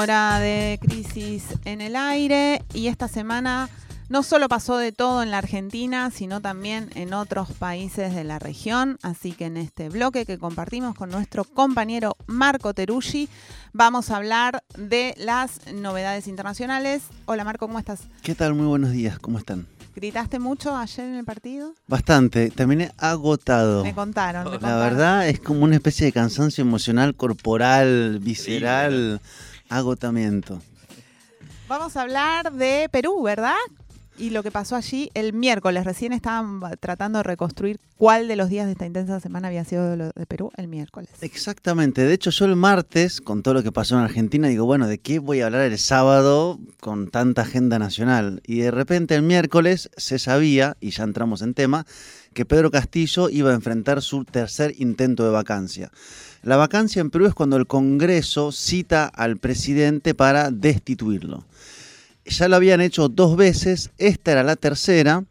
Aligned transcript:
Hora 0.00 0.40
de 0.40 0.78
crisis 0.80 1.44
en 1.66 1.82
el 1.82 1.94
aire 1.94 2.62
y 2.72 2.86
esta 2.86 3.06
semana 3.06 3.68
no 4.08 4.22
solo 4.22 4.48
pasó 4.48 4.78
de 4.78 4.92
todo 4.92 5.22
en 5.22 5.30
la 5.30 5.36
Argentina, 5.36 6.10
sino 6.10 6.40
también 6.40 6.88
en 6.94 7.12
otros 7.12 7.52
países 7.52 8.14
de 8.14 8.24
la 8.24 8.38
región. 8.38 8.96
Así 9.02 9.32
que 9.32 9.44
en 9.44 9.58
este 9.58 9.90
bloque 9.90 10.24
que 10.24 10.38
compartimos 10.38 10.94
con 10.94 11.10
nuestro 11.10 11.44
compañero 11.44 12.16
Marco 12.26 12.72
Teruggi, 12.72 13.28
vamos 13.74 14.10
a 14.10 14.16
hablar 14.16 14.64
de 14.74 15.14
las 15.18 15.70
novedades 15.74 16.28
internacionales. 16.28 17.02
Hola 17.26 17.44
Marco, 17.44 17.66
¿cómo 17.66 17.78
estás? 17.78 18.00
¿Qué 18.22 18.34
tal? 18.34 18.54
Muy 18.54 18.66
buenos 18.66 18.92
días, 18.92 19.18
¿cómo 19.18 19.36
están? 19.36 19.66
¿Gritaste 19.94 20.38
mucho 20.38 20.74
ayer 20.74 21.04
en 21.04 21.16
el 21.16 21.24
partido? 21.26 21.74
Bastante, 21.86 22.48
terminé 22.50 22.90
agotado. 22.96 23.84
Me 23.84 23.94
contaron. 23.94 24.50
Me 24.50 24.58
la 24.60 24.76
verdad 24.76 25.28
es 25.28 25.40
como 25.40 25.64
una 25.64 25.74
especie 25.74 26.06
de 26.06 26.12
cansancio 26.12 26.62
emocional, 26.62 27.14
corporal, 27.14 28.18
visceral, 28.20 29.20
agotamiento. 29.70 30.60
Vamos 31.68 31.96
a 31.96 32.02
hablar 32.02 32.52
de 32.52 32.88
Perú, 32.90 33.22
¿verdad? 33.22 33.54
y 34.20 34.30
lo 34.30 34.42
que 34.42 34.50
pasó 34.50 34.76
allí 34.76 35.10
el 35.14 35.32
miércoles. 35.32 35.84
Recién 35.84 36.12
estaban 36.12 36.60
tratando 36.78 37.18
de 37.18 37.22
reconstruir 37.22 37.80
cuál 37.96 38.28
de 38.28 38.36
los 38.36 38.50
días 38.50 38.66
de 38.66 38.72
esta 38.72 38.86
intensa 38.86 39.18
semana 39.18 39.48
había 39.48 39.64
sido 39.64 39.96
lo 39.96 40.10
de 40.14 40.26
Perú 40.26 40.50
el 40.56 40.68
miércoles. 40.68 41.10
Exactamente. 41.22 42.04
De 42.04 42.12
hecho, 42.12 42.30
yo 42.30 42.44
el 42.44 42.54
martes, 42.54 43.20
con 43.20 43.42
todo 43.42 43.54
lo 43.54 43.62
que 43.62 43.72
pasó 43.72 43.96
en 43.96 44.02
Argentina, 44.02 44.48
digo, 44.48 44.66
bueno, 44.66 44.86
¿de 44.86 44.98
qué 44.98 45.18
voy 45.18 45.40
a 45.40 45.46
hablar 45.46 45.62
el 45.62 45.78
sábado 45.78 46.60
con 46.80 47.10
tanta 47.10 47.42
agenda 47.42 47.78
nacional? 47.78 48.42
Y 48.44 48.60
de 48.60 48.70
repente 48.70 49.14
el 49.14 49.22
miércoles 49.22 49.90
se 49.96 50.18
sabía, 50.18 50.76
y 50.80 50.90
ya 50.90 51.04
entramos 51.04 51.40
en 51.40 51.54
tema, 51.54 51.86
que 52.34 52.44
Pedro 52.44 52.70
Castillo 52.70 53.28
iba 53.28 53.50
a 53.50 53.54
enfrentar 53.54 54.02
su 54.02 54.24
tercer 54.24 54.74
intento 54.78 55.24
de 55.24 55.30
vacancia. 55.30 55.90
La 56.42 56.56
vacancia 56.56 57.00
en 57.00 57.10
Perú 57.10 57.26
es 57.26 57.34
cuando 57.34 57.56
el 57.56 57.66
Congreso 57.66 58.52
cita 58.52 59.06
al 59.06 59.36
presidente 59.36 60.14
para 60.14 60.50
destituirlo 60.50 61.44
ya 62.30 62.48
lo 62.48 62.56
habían 62.56 62.80
hecho 62.80 63.08
dos 63.08 63.36
veces, 63.36 63.90
esta 63.98 64.32
era 64.32 64.42
la 64.42 64.56
tercera. 64.56 65.24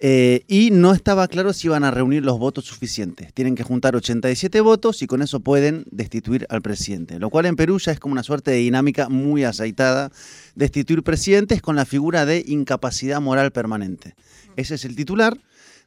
Eh, 0.00 0.44
y 0.46 0.70
no 0.70 0.92
estaba 0.92 1.26
claro 1.26 1.52
si 1.52 1.66
iban 1.66 1.82
a 1.82 1.90
reunir 1.90 2.24
los 2.24 2.38
votos 2.38 2.66
suficientes. 2.66 3.34
Tienen 3.34 3.56
que 3.56 3.64
juntar 3.64 3.96
87 3.96 4.60
votos 4.60 5.02
y 5.02 5.08
con 5.08 5.22
eso 5.22 5.40
pueden 5.40 5.86
destituir 5.90 6.46
al 6.50 6.62
presidente. 6.62 7.18
Lo 7.18 7.30
cual 7.30 7.46
en 7.46 7.56
Perú 7.56 7.80
ya 7.80 7.90
es 7.90 7.98
como 7.98 8.12
una 8.12 8.22
suerte 8.22 8.52
de 8.52 8.58
dinámica 8.58 9.08
muy 9.08 9.42
aceitada. 9.42 10.12
Destituir 10.54 11.02
presidentes 11.02 11.60
con 11.60 11.74
la 11.74 11.84
figura 11.84 12.26
de 12.26 12.44
incapacidad 12.46 13.20
moral 13.20 13.50
permanente. 13.50 14.14
Ese 14.54 14.76
es 14.76 14.84
el 14.84 14.94
titular. 14.94 15.36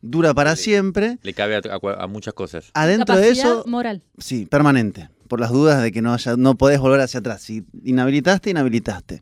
Dura 0.02 0.34
para 0.34 0.56
siempre. 0.56 1.18
Le 1.22 1.34
cabe 1.34 1.56
a, 1.58 2.08
muchas 2.08 2.34
cosas. 2.34 2.72
Adentro 2.74 3.16
de 3.18 3.30
eso. 3.30 3.64
moral. 3.68 4.02
Sí, 4.18 4.46
permanente. 4.46 5.10
Por 5.28 5.40
las 5.40 5.52
dudas 5.52 5.82
de 5.82 5.92
que 5.92 6.02
no, 6.02 6.14
haya, 6.14 6.36
no 6.36 6.56
podés 6.56 6.80
volver 6.80 7.00
hacia 7.00 7.20
atrás. 7.20 7.42
Si 7.42 7.64
inhabilitaste, 7.84 8.50
inhabilitaste. 8.50 9.22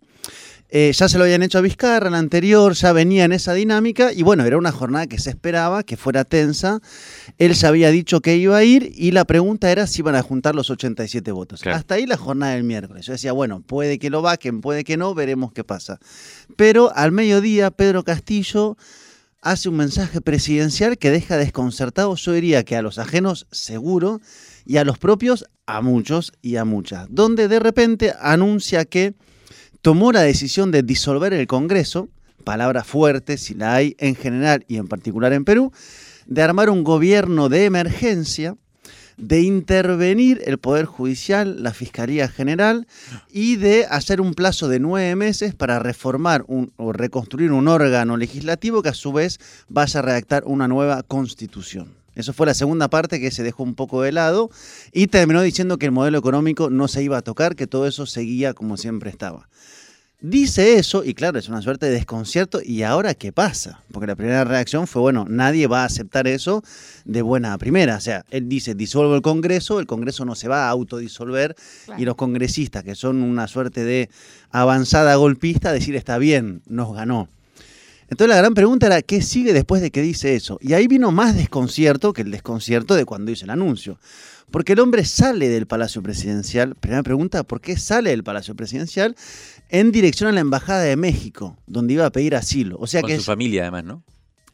Eh, 0.72 0.92
ya 0.94 1.10
se 1.10 1.18
lo 1.18 1.24
habían 1.24 1.42
hecho 1.42 1.58
a 1.58 1.62
Vizcarra, 1.62 2.12
la 2.12 2.20
anterior, 2.20 2.74
ya 2.74 2.94
venía 2.94 3.24
en 3.24 3.32
esa 3.32 3.54
dinámica 3.54 4.14
y 4.14 4.22
bueno, 4.22 4.46
era 4.46 4.56
una 4.56 4.72
jornada 4.72 5.08
que 5.08 5.18
se 5.18 5.32
esperaba, 5.32 5.82
que 5.82 5.98
fuera 5.98 6.26
tensa. 6.26 6.80
Él 7.40 7.56
se 7.56 7.66
había 7.66 7.90
dicho 7.90 8.22
que 8.22 8.38
iba 8.38 8.56
a 8.56 8.64
ir 8.64 8.92
y 8.96 9.10
la 9.10 9.26
pregunta 9.26 9.72
era 9.72 9.88
si 9.88 10.02
iban 10.02 10.14
a 10.16 10.22
juntar 10.22 10.54
los 10.54 10.70
87 10.70 11.32
votos. 11.32 11.66
Hasta 11.66 11.96
ahí 11.96 12.06
la 12.06 12.18
jornada 12.18 12.54
del 12.54 12.64
miércoles. 12.64 13.08
Yo 13.08 13.14
decía, 13.14 13.32
bueno, 13.32 13.62
puede 13.62 13.98
que 13.98 14.12
lo 14.12 14.22
vaquen, 14.22 14.62
puede 14.62 14.84
que 14.84 14.96
no, 14.96 15.16
veremos 15.16 15.54
qué 15.54 15.64
pasa. 15.64 15.98
Pero 16.56 16.96
al 16.96 17.12
mediodía, 17.12 17.72
Pedro 17.72 18.04
Castillo 18.04 18.78
hace 19.42 19.70
un 19.70 19.78
mensaje 19.78 20.22
presidencial 20.22 20.98
que 20.98 21.12
deja 21.12 21.38
desconcertado, 21.38 22.16
yo 22.16 22.34
diría 22.34 22.64
que 22.64 22.76
a 22.76 22.82
los 22.82 22.98
ajenos 22.98 23.48
seguro 23.52 24.22
y 24.66 24.78
a 24.78 24.84
los 24.84 24.98
propios 24.98 25.46
a 25.66 25.82
muchos 25.82 26.34
y 26.42 26.58
a 26.58 26.66
muchas, 26.66 27.08
donde 27.10 27.48
de 27.48 27.60
repente 27.60 28.14
anuncia 28.20 28.86
que 28.86 29.14
tomó 29.82 30.12
la 30.12 30.22
decisión 30.22 30.72
de 30.72 30.84
disolver 30.84 31.34
el 31.34 31.48
Congreso, 31.48 32.10
palabra 32.44 32.84
fuerte 32.84 33.38
si 33.38 33.54
la 33.54 33.76
hay 33.76 33.96
en 34.00 34.16
general 34.16 34.66
y 34.68 34.78
en 34.78 34.88
particular 34.88 35.34
en 35.34 35.46
Perú, 35.46 35.72
de 36.26 36.42
armar 36.42 36.70
un 36.70 36.84
gobierno 36.84 37.50
de 37.50 37.66
emergencia, 37.66 38.56
de 39.20 39.42
intervenir 39.42 40.42
el 40.46 40.58
Poder 40.58 40.86
Judicial, 40.86 41.62
la 41.62 41.74
Fiscalía 41.74 42.28
General 42.30 42.88
y 43.32 43.58
de 43.58 43.86
hacer 43.86 44.22
un 44.22 44.34
plazo 44.34 44.68
de 44.68 44.80
nueve 44.80 45.16
meses 45.16 45.54
para 45.54 45.80
reformar 45.80 46.46
o 46.48 46.94
reconstruir 46.94 47.52
un 47.52 47.68
órgano 47.68 48.18
legislativo 48.18 48.82
que 48.82 48.90
a 48.90 48.94
su 48.94 49.12
vez 49.12 49.40
vaya 49.68 50.00
a 50.00 50.04
redactar 50.04 50.44
una 50.46 50.68
nueva 50.68 51.04
constitución. 51.04 52.00
Eso 52.16 52.34
fue 52.34 52.48
la 52.48 52.54
segunda 52.54 52.90
parte 52.90 53.20
que 53.20 53.32
se 53.32 53.44
dejó 53.44 53.64
un 53.64 53.76
poco 53.76 54.02
de 54.02 54.12
lado 54.12 54.50
y 54.92 55.08
terminó 55.08 55.42
diciendo 55.42 55.78
que 55.78 55.86
el 55.86 55.92
modelo 55.92 56.18
económico 56.18 56.70
no 56.70 56.88
se 56.88 57.04
iba 57.04 57.18
a 57.18 57.22
tocar, 57.22 57.56
que 57.56 57.68
todo 57.68 57.88
eso 57.88 58.06
seguía 58.06 58.54
como 58.54 58.78
siempre 58.78 59.10
estaba. 59.10 59.48
Dice 60.22 60.78
eso 60.78 61.06
y 61.06 61.14
claro, 61.14 61.40
es 61.40 61.48
una 61.48 61.62
suerte 61.62 61.86
de 61.86 61.94
desconcierto. 61.94 62.60
¿Y 62.62 62.84
ahora 62.84 63.14
qué 63.14 63.32
pasa? 63.32 63.82
Porque 63.90 64.08
la 64.08 64.18
primera 64.18 64.44
reacción 64.44 64.86
fue, 64.86 65.02
bueno, 65.02 65.26
nadie 65.30 65.66
va 65.68 65.84
a 65.84 65.86
aceptar 65.86 66.28
eso 66.28 66.62
de 67.06 67.22
buena 67.22 67.58
primera. 67.58 67.96
O 67.96 68.02
sea, 68.02 68.26
él 68.30 68.50
dice, 68.50 68.76
disuelvo 68.76 69.16
el 69.16 69.22
Congreso, 69.22 69.80
el 69.80 69.88
Congreso 69.88 70.26
no 70.26 70.36
se 70.36 70.50
va 70.50 70.68
a 70.68 70.72
autodisolver 70.72 71.56
y 71.98 72.04
los 72.04 72.16
congresistas, 72.16 72.84
que 72.84 72.96
son 72.96 73.22
una 73.22 73.48
suerte 73.48 73.86
de 73.86 74.10
avanzada 74.52 75.16
golpista, 75.16 75.72
decir, 75.72 75.96
está 75.96 76.18
bien, 76.18 76.64
nos 76.68 76.94
ganó. 76.94 77.30
Entonces 78.10 78.28
la 78.28 78.42
gran 78.42 78.56
pregunta 78.56 78.88
era, 78.88 79.02
¿qué 79.02 79.22
sigue 79.22 79.54
después 79.54 79.82
de 79.82 79.92
que 79.92 80.02
dice 80.02 80.36
eso? 80.36 80.58
Y 80.62 80.74
ahí 80.74 80.88
vino 80.88 81.12
más 81.12 81.38
desconcierto 81.38 82.12
que 82.12 82.24
el 82.24 82.32
desconcierto 82.32 82.96
de 82.96 83.06
cuando 83.06 83.32
hizo 83.32 83.46
el 83.46 83.52
anuncio. 83.52 84.00
Porque 84.52 84.74
el 84.74 84.80
hombre 84.80 85.06
sale 85.06 85.48
del 85.48 85.68
Palacio 85.68 86.02
Presidencial, 86.02 86.76
primera 86.76 87.04
pregunta, 87.04 87.44
¿por 87.44 87.62
qué 87.62 87.78
sale 87.78 88.10
del 88.10 88.24
Palacio 88.24 88.56
Presidencial? 88.56 89.16
En 89.70 89.92
dirección 89.92 90.30
a 90.30 90.34
la 90.34 90.42
Embajada 90.42 90.82
de 90.82 90.96
México, 90.96 91.58
donde 91.68 91.94
iba 91.94 92.06
a 92.06 92.12
pedir 92.12 92.36
asilo. 92.36 92.78
O 92.80 92.88
sea 92.88 93.02
Con 93.02 93.10
que 93.10 93.18
su 93.18 93.24
familia 93.24 93.64
además, 93.64 93.84
¿no? 93.84 94.04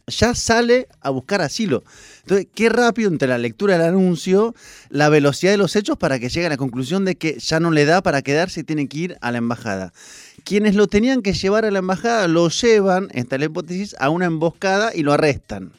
Ya 0.08 0.36
sale 0.36 0.88
a 1.02 1.10
buscar 1.10 1.42
asilo. 1.42 1.84
Entonces, 2.22 2.48
qué 2.54 2.70
rápido 2.70 3.10
entre 3.10 3.28
la 3.28 3.40
lectura 3.40 3.78
del 3.78 3.88
anuncio, 3.88 4.54
la 4.90 5.10
velocidad 5.10 5.52
de 5.52 5.58
los 5.58 5.76
hechos 5.76 5.98
para 5.98 6.20
que 6.20 6.30
llegue 6.30 6.46
a 6.46 6.50
la 6.50 6.58
conclusión 6.58 7.06
de 7.06 7.16
que 7.16 7.40
ya 7.40 7.60
no 7.60 7.72
le 7.72 7.86
da 7.86 8.04
para 8.04 8.22
quedarse 8.22 8.60
y 8.60 8.64
tiene 8.64 8.88
que 8.88 8.98
ir 8.98 9.18
a 9.22 9.32
la 9.32 9.40
embajada 9.40 9.94
quienes 10.46 10.76
lo 10.76 10.88
tenían 10.88 11.22
que 11.22 11.34
llevar 11.34 11.66
a 11.66 11.72
la 11.72 11.80
embajada 11.80 12.28
lo 12.30 12.48
llevan, 12.50 13.10
esta 13.12 13.36
es 13.36 13.40
la 13.40 13.46
hipótesis, 13.48 13.96
a 14.00 14.10
una 14.10 14.26
emboscada 14.26 14.96
y 14.96 15.02
lo 15.02 15.12
arrestan. 15.12 15.74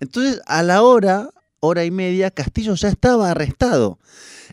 Entonces, 0.00 0.40
a 0.46 0.62
la 0.62 0.82
hora, 0.82 1.28
hora 1.60 1.84
y 1.84 1.90
media, 1.90 2.30
Castillo 2.30 2.74
ya 2.74 2.88
estaba 2.88 3.30
arrestado. 3.30 3.98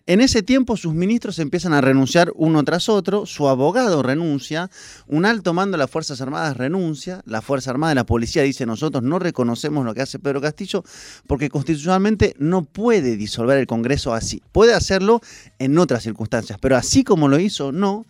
En 0.09 0.22
ese 0.22 0.41
tiempo 0.41 0.78
sus 0.78 0.94
ministros 0.94 1.38
empiezan 1.38 1.73
a 1.73 1.81
renunciar 1.81 2.31
uno 2.35 2.63
tras 2.63 2.88
otro, 2.88 3.25
su 3.25 3.50
abogado 3.50 4.01
renuncia, 4.01 4.72
un 5.06 5.25
alto 5.25 5.53
mando 5.53 5.75
de 5.75 5.79
las 5.79 5.91
Fuerzas 5.91 6.22
Armadas 6.22 6.56
renuncia, 6.56 7.22
la 7.25 7.41
Fuerza 7.41 7.72
Armada 7.72 7.90
de 7.90 7.95
la 7.95 8.06
Policía 8.06 8.44
dice 8.44 8.66
nosotros 8.66 9.03
no 9.03 9.19
reconocemos 9.19 9.84
lo 9.84 9.94
que 9.94 10.01
hace 10.01 10.18
Pedro 10.18 10.40
Castillo 10.40 10.85
porque 11.28 11.50
constitucionalmente 11.50 12.36
no 12.39 12.63
puede 12.63 13.18
disolver 13.18 13.57
el 13.57 13.68
Congreso 13.68 14.13
así. 14.13 14.42
Puede 14.54 14.74
hacerlo 14.74 15.19
en 15.59 15.77
otras 15.77 16.04
circunstancias, 16.04 16.57
pero 16.62 16.77
así 16.77 17.03
como 17.03 17.27
lo 17.27 17.38
hizo, 17.38 17.74
no. 17.74 18.06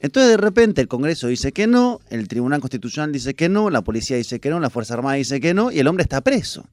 Entonces 0.00 0.32
de 0.32 0.38
repente 0.38 0.80
el 0.80 0.88
Congreso 0.88 1.28
dice 1.28 1.52
que 1.52 1.68
no, 1.68 2.00
el 2.10 2.26
Tribunal 2.26 2.60
Constitucional 2.60 3.12
dice 3.12 3.34
que 3.34 3.48
no, 3.48 3.70
la 3.70 3.82
policía 3.82 4.16
dice 4.16 4.40
que 4.40 4.50
no, 4.50 4.58
la 4.58 4.68
Fuerza 4.68 4.94
Armada 4.94 5.14
dice 5.14 5.40
que 5.40 5.54
no 5.54 5.70
y 5.70 5.78
el 5.78 5.86
hombre 5.86 6.02
está 6.02 6.22
preso. 6.22 6.66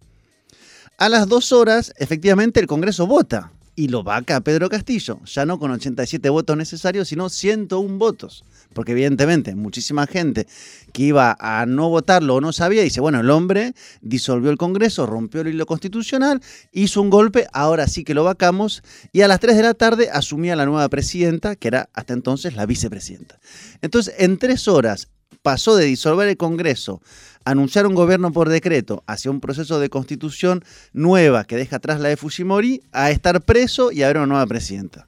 A 0.97 1.09
las 1.09 1.27
dos 1.27 1.51
horas, 1.51 1.93
efectivamente, 1.97 2.59
el 2.59 2.65
Congreso 2.65 3.05
vota 3.05 3.51
y 3.75 3.87
lo 3.87 4.03
vaca 4.03 4.41
Pedro 4.41 4.69
Castillo, 4.69 5.19
ya 5.25 5.45
no 5.45 5.59
con 5.59 5.71
87 5.71 6.29
votos 6.29 6.57
necesarios, 6.57 7.07
sino 7.07 7.29
101 7.29 7.97
votos. 7.97 8.43
Porque 8.73 8.93
evidentemente 8.93 9.55
muchísima 9.55 10.07
gente 10.07 10.47
que 10.91 11.03
iba 11.03 11.35
a 11.39 11.65
no 11.65 11.89
votarlo 11.89 12.35
o 12.35 12.41
no 12.41 12.53
sabía, 12.53 12.83
dice, 12.83 13.01
bueno, 13.01 13.19
el 13.19 13.29
hombre 13.29 13.73
disolvió 14.01 14.49
el 14.49 14.57
Congreso, 14.57 15.05
rompió 15.05 15.41
el 15.41 15.49
hilo 15.49 15.65
constitucional, 15.65 16.41
hizo 16.71 17.01
un 17.01 17.09
golpe, 17.09 17.47
ahora 17.53 17.87
sí 17.87 18.03
que 18.03 18.13
lo 18.13 18.23
vacamos, 18.23 18.83
y 19.11 19.21
a 19.21 19.27
las 19.27 19.39
3 19.39 19.57
de 19.57 19.63
la 19.63 19.73
tarde 19.73 20.09
asumía 20.11 20.55
la 20.55 20.65
nueva 20.65 20.89
presidenta, 20.89 21.55
que 21.55 21.67
era 21.67 21.89
hasta 21.93 22.13
entonces 22.13 22.55
la 22.55 22.65
vicepresidenta. 22.65 23.39
Entonces, 23.81 24.15
en 24.17 24.37
tres 24.37 24.67
horas 24.67 25.09
pasó 25.41 25.75
de 25.75 25.85
disolver 25.85 26.27
el 26.27 26.37
Congreso 26.37 27.01
anunciar 27.45 27.85
un 27.87 27.95
gobierno 27.95 28.31
por 28.31 28.49
decreto 28.49 29.03
hacia 29.07 29.31
un 29.31 29.39
proceso 29.39 29.79
de 29.79 29.89
constitución 29.89 30.63
nueva 30.93 31.43
que 31.43 31.57
deja 31.57 31.77
atrás 31.77 31.99
la 31.99 32.09
de 32.09 32.17
Fujimori, 32.17 32.81
a 32.91 33.11
estar 33.11 33.41
preso 33.41 33.91
y 33.91 34.01
a 34.01 34.05
haber 34.05 34.17
una 34.17 34.27
nueva 34.27 34.47
presidenta. 34.47 35.07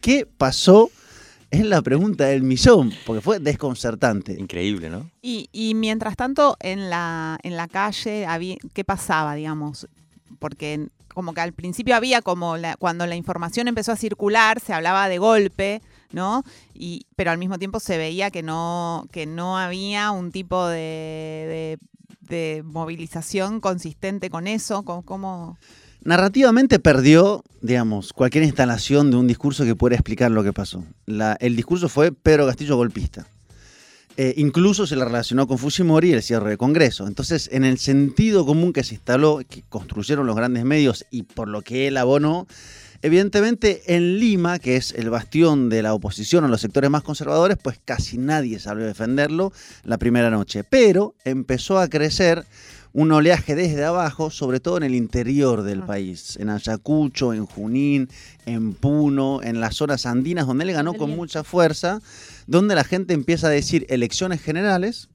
¿Qué 0.00 0.26
pasó? 0.26 0.90
Es 1.50 1.64
la 1.66 1.82
pregunta 1.82 2.24
del 2.24 2.42
millón, 2.42 2.92
porque 3.04 3.20
fue 3.20 3.38
desconcertante. 3.38 4.32
Increíble, 4.38 4.88
¿no? 4.88 5.10
Y, 5.20 5.48
y 5.52 5.74
mientras 5.74 6.16
tanto, 6.16 6.56
en 6.60 6.88
la, 6.88 7.38
en 7.42 7.56
la 7.56 7.68
calle, 7.68 8.24
había, 8.24 8.56
¿qué 8.72 8.84
pasaba, 8.84 9.34
digamos? 9.34 9.86
Porque 10.38 10.88
como 11.12 11.34
que 11.34 11.42
al 11.42 11.52
principio 11.52 11.94
había 11.94 12.22
como, 12.22 12.56
la- 12.56 12.76
cuando 12.76 13.06
la 13.06 13.16
información 13.16 13.68
empezó 13.68 13.92
a 13.92 13.96
circular, 13.96 14.60
se 14.60 14.72
hablaba 14.72 15.10
de 15.10 15.18
golpe, 15.18 15.82
¿no? 16.12 16.44
Y, 16.74 17.06
pero 17.16 17.30
al 17.30 17.38
mismo 17.38 17.58
tiempo 17.58 17.80
se 17.80 17.98
veía 17.98 18.30
que 18.30 18.42
no, 18.42 19.06
que 19.12 19.26
no 19.26 19.58
había 19.58 20.10
un 20.10 20.30
tipo 20.32 20.66
de, 20.66 21.78
de- 22.20 22.62
movilización 22.64 23.60
consistente 23.60 24.30
con 24.30 24.46
eso. 24.46 24.84
Narrativamente 26.04 26.78
perdió, 26.78 27.44
digamos, 27.60 28.12
cualquier 28.12 28.44
instalación 28.44 29.10
de 29.10 29.16
un 29.18 29.26
discurso 29.28 29.64
que 29.64 29.76
pudiera 29.76 29.96
explicar 29.96 30.30
lo 30.30 30.42
que 30.42 30.52
pasó. 30.52 30.84
La- 31.06 31.36
el 31.40 31.54
discurso 31.56 31.88
fue 31.88 32.10
Pedro 32.10 32.46
Castillo 32.46 32.76
golpista. 32.76 33.26
Eh, 34.18 34.34
incluso 34.36 34.86
se 34.86 34.94
le 34.96 35.04
relacionó 35.06 35.46
con 35.46 35.56
Fujimori 35.58 36.10
y 36.10 36.12
el 36.12 36.22
cierre 36.22 36.50
del 36.50 36.58
Congreso. 36.58 37.06
Entonces, 37.06 37.48
en 37.52 37.64
el 37.64 37.78
sentido 37.78 38.44
común 38.44 38.72
que 38.74 38.84
se 38.84 38.94
instaló, 38.94 39.40
que 39.48 39.62
construyeron 39.68 40.26
los 40.26 40.36
grandes 40.36 40.64
medios 40.64 41.06
y 41.10 41.22
por 41.22 41.48
lo 41.48 41.62
que 41.62 41.86
él 41.88 41.96
abonó, 41.96 42.46
evidentemente 43.02 43.82
en 43.94 44.18
Lima, 44.18 44.58
que 44.58 44.76
es 44.76 44.92
el 44.92 45.10
bastión 45.10 45.68
de 45.68 45.82
la 45.82 45.92
oposición 45.94 46.44
a 46.44 46.48
los 46.48 46.60
sectores 46.60 46.90
más 46.90 47.02
conservadores, 47.02 47.58
pues 47.62 47.78
casi 47.84 48.16
nadie 48.18 48.58
salió 48.58 48.84
a 48.84 48.88
defenderlo 48.88 49.52
la 49.84 49.98
primera 49.98 50.30
noche. 50.30 50.64
Pero 50.64 51.14
empezó 51.24 51.78
a 51.78 51.88
crecer 51.88 52.44
un 52.94 53.10
oleaje 53.10 53.54
desde 53.54 53.84
abajo, 53.84 54.30
sobre 54.30 54.60
todo 54.60 54.76
en 54.76 54.82
el 54.82 54.94
interior 54.94 55.62
del 55.62 55.82
Ah. 55.82 55.86
país, 55.86 56.36
en 56.38 56.50
Ayacucho, 56.50 57.32
en 57.32 57.46
Junín, 57.46 58.08
en 58.44 58.74
Puno, 58.74 59.40
en 59.42 59.60
las 59.60 59.76
zonas 59.76 60.04
andinas, 60.06 60.46
donde 60.46 60.64
él 60.64 60.72
ganó 60.72 60.94
con 60.94 61.10
mucha 61.10 61.42
fuerza, 61.42 62.00
donde 62.46 62.74
la 62.74 62.84
gente 62.84 63.14
empieza 63.14 63.46
a 63.46 63.50
decir 63.50 63.86
elecciones 63.88 64.42
generales, 64.42 65.08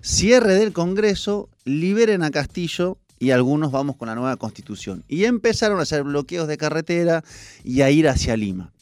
cierre 0.00 0.54
del 0.54 0.72
Congreso, 0.72 1.50
liberen 1.64 2.22
a 2.22 2.30
Castillo 2.30 2.98
y 3.22 3.30
algunos 3.30 3.70
vamos 3.70 3.94
con 3.94 4.08
la 4.08 4.16
nueva 4.16 4.36
constitución. 4.36 5.04
Y 5.06 5.26
empezaron 5.26 5.78
a 5.78 5.82
hacer 5.82 6.02
bloqueos 6.02 6.48
de 6.48 6.56
carretera 6.56 7.22
y 7.62 7.82
a 7.82 7.90
ir 7.90 8.08
hacia 8.08 8.36
Lima. 8.36 8.72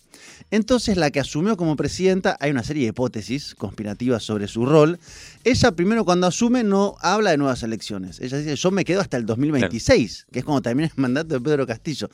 Entonces 0.51 0.97
la 0.97 1.11
que 1.11 1.21
asumió 1.21 1.59
como 1.59 1.77
presidenta, 1.77 2.39
hay 2.41 2.51
una 2.51 2.65
serie 2.65 2.85
de 2.85 2.89
hipótesis 2.89 3.55
conspirativas 3.55 4.23
sobre 4.23 4.49
su 4.49 4.65
rol. 4.65 4.99
Ella 5.45 5.73
primero 5.73 6.07
cuando 6.07 6.27
asume 6.27 6.65
no 6.65 6.97
habla 7.03 7.33
de 7.33 7.37
nuevas 7.37 7.63
elecciones. 7.63 8.19
Ella 8.21 8.39
dice, 8.39 8.57
yo 8.57 8.71
me 8.71 8.85
quedo 8.87 9.03
hasta 9.03 9.19
el 9.19 9.27
2026, 9.27 10.27
que 10.33 10.39
es 10.39 10.45
cuando 10.47 10.63
termina 10.63 10.87
el 10.89 10.93
mandato 10.97 11.35
de 11.35 11.41
Pedro 11.43 11.67
Castillo. 11.67 12.09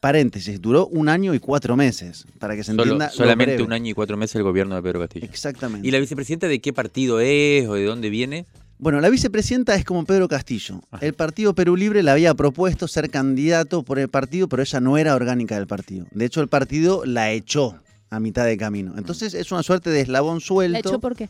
Paréntesis, 0.00 0.60
duró 0.62 0.86
un 0.86 1.08
año 1.08 1.34
y 1.34 1.38
cuatro 1.40 1.76
meses, 1.76 2.24
para 2.38 2.56
que 2.56 2.62
se 2.64 2.70
Solo- 2.70 2.84
entienda. 2.84 3.10
solamente 3.10 3.54
breve. 3.54 3.64
un 3.64 3.72
año 3.72 3.90
y 3.90 3.94
cuatro 3.94 4.16
meses 4.16 4.36
el 4.36 4.44
gobierno 4.44 4.74
de 4.76 4.82
Pedro 4.82 5.00
Castillo. 5.00 5.26
Exactamente. 5.26 5.86
¿Y 5.86 5.90
la 5.90 5.98
vicepresidenta 5.98 6.46
de 6.48 6.60
qué 6.60 6.72
partido 6.72 7.20
es 7.20 7.66
o 7.68 7.74
de 7.74 7.84
dónde 7.84 8.08
viene? 8.08 8.46
Bueno, 8.80 9.00
la 9.00 9.08
vicepresidenta 9.08 9.74
es 9.74 9.84
como 9.84 10.04
Pedro 10.04 10.28
Castillo. 10.28 10.80
El 11.00 11.14
Partido 11.14 11.52
Perú 11.52 11.74
Libre 11.74 12.04
le 12.04 12.12
había 12.12 12.32
propuesto 12.34 12.86
ser 12.86 13.10
candidato 13.10 13.82
por 13.82 13.98
el 13.98 14.08
partido, 14.08 14.48
pero 14.48 14.62
ella 14.62 14.80
no 14.80 14.96
era 14.96 15.16
orgánica 15.16 15.56
del 15.56 15.66
partido. 15.66 16.06
De 16.12 16.24
hecho, 16.24 16.40
el 16.40 16.48
partido 16.48 17.04
la 17.04 17.32
echó 17.32 17.80
a 18.08 18.20
mitad 18.20 18.44
de 18.46 18.56
camino. 18.56 18.94
Entonces 18.96 19.34
es 19.34 19.50
una 19.50 19.64
suerte 19.64 19.90
de 19.90 20.02
eslabón 20.02 20.40
suelto. 20.40 20.72
¿La 20.74 20.78
echó 20.78 21.00
por 21.00 21.16
qué? 21.16 21.28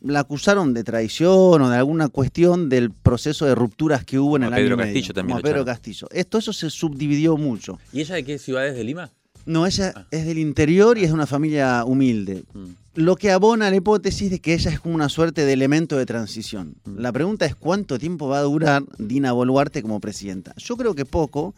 La 0.00 0.20
acusaron 0.20 0.72
de 0.72 0.84
traición 0.84 1.60
o 1.60 1.68
de 1.68 1.76
alguna 1.76 2.08
cuestión 2.08 2.68
del 2.68 2.92
proceso 2.92 3.44
de 3.46 3.56
rupturas 3.56 4.04
que 4.04 4.20
hubo 4.20 4.36
en 4.36 4.44
Como 4.44 4.56
el 4.56 4.62
Pedro 4.62 4.74
año 4.74 4.82
y 4.82 4.86
medio. 4.86 4.94
Castillo 4.94 5.14
también 5.14 5.38
Como 5.38 5.42
Pedro. 5.42 5.64
Castillo. 5.64 6.08
Esto 6.12 6.38
eso 6.38 6.52
se 6.52 6.70
subdividió 6.70 7.36
mucho. 7.36 7.80
¿Y 7.92 8.02
ella 8.02 8.14
de 8.14 8.24
qué 8.24 8.38
ciudad 8.38 8.68
es 8.68 8.76
de 8.76 8.84
Lima? 8.84 9.10
No, 9.48 9.66
ella 9.66 9.92
Ah. 9.96 10.06
es 10.10 10.26
del 10.26 10.38
interior 10.38 10.98
y 10.98 11.02
es 11.04 11.08
de 11.08 11.14
una 11.14 11.26
familia 11.26 11.84
humilde 11.84 12.44
Mm. 12.52 12.66
lo 12.94 13.16
que 13.16 13.30
abona 13.30 13.70
la 13.70 13.76
hipótesis 13.76 14.30
de 14.30 14.40
que 14.40 14.52
ella 14.54 14.70
es 14.70 14.80
como 14.80 14.94
una 14.94 15.08
suerte 15.08 15.44
de 15.46 15.52
elemento 15.52 15.96
de 15.96 16.04
transición. 16.04 16.74
Mm. 16.84 16.98
La 16.98 17.12
pregunta 17.12 17.46
es 17.46 17.54
cuánto 17.54 17.98
tiempo 17.98 18.28
va 18.28 18.38
a 18.40 18.42
durar 18.42 18.82
Dina 18.98 19.32
Boluarte 19.32 19.80
como 19.82 20.00
presidenta. 20.00 20.52
Yo 20.58 20.76
creo 20.76 20.94
que 20.94 21.04
poco. 21.06 21.54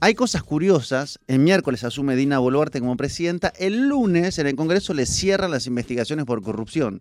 Hay 0.00 0.14
cosas 0.14 0.42
curiosas. 0.42 1.18
El 1.26 1.40
miércoles 1.40 1.82
asume 1.84 2.16
Dina 2.16 2.38
Boluarte 2.38 2.80
como 2.80 2.96
presidenta. 2.96 3.52
El 3.58 3.88
lunes 3.88 4.38
en 4.38 4.46
el 4.46 4.56
Congreso 4.56 4.94
le 4.94 5.04
cierran 5.06 5.50
las 5.50 5.66
investigaciones 5.66 6.24
por 6.24 6.42
corrupción. 6.42 7.00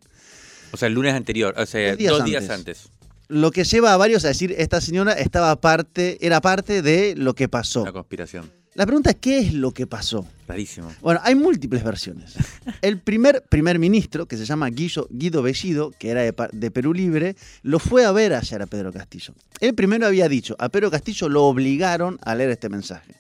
O 0.72 0.78
sea, 0.78 0.88
el 0.88 0.94
lunes 0.96 1.14
anterior, 1.14 1.54
o 1.58 1.66
sea, 1.66 1.90
Dos 1.92 1.98
días 1.98 2.12
dos 2.12 2.22
antes. 2.22 2.32
días 2.32 2.50
antes. 2.50 2.90
Lo 3.28 3.52
que 3.52 3.64
lleva 3.64 3.94
a 3.94 3.98
varios 3.98 4.26
a 4.26 4.30
decir 4.30 4.54
esta 4.58 4.82
señora 4.82 5.14
estaba 5.14 5.56
parte, 5.62 6.18
era 6.26 6.42
parte 6.42 6.82
de 6.82 7.16
lo 7.16 7.34
que 7.36 7.48
pasó. 7.48 7.86
La 7.86 7.92
conspiración. 7.94 8.50
La 8.76 8.86
pregunta 8.86 9.12
es 9.12 9.16
qué 9.22 9.40
es 9.40 9.54
lo 9.54 9.72
que 9.72 9.88
pasó. 9.88 10.28
Rarísimo. 10.50 10.94
Bueno, 11.02 11.22
hay 11.24 11.34
múltiples 11.34 11.82
versiones. 11.82 12.34
El 12.82 13.00
primer 13.00 13.42
primer 13.48 13.80
ministro, 13.80 14.26
que 14.26 14.36
se 14.36 14.44
llama 14.44 14.70
Guido, 14.70 15.08
Guido 15.10 15.42
Bellido, 15.42 15.92
que 15.98 16.10
era 16.10 16.24
de, 16.24 16.72
Perú 16.72 16.94
Libre, 16.94 17.38
lo 17.64 17.80
fue 17.80 18.04
a 18.04 18.12
ver 18.12 18.34
ayer 18.34 18.62
a 18.62 18.68
Pedro 18.68 18.92
Castillo. 18.92 19.34
Él 19.62 19.76
primero 19.76 20.06
había 20.06 20.28
dicho, 20.28 20.58
a 20.60 20.68
Pedro 20.68 20.92
Castillo 20.92 21.30
lo 21.30 21.46
obligaron 21.46 22.20
a 22.22 22.36
leer 22.36 22.50
este 22.50 22.68
mensaje. 22.68 23.16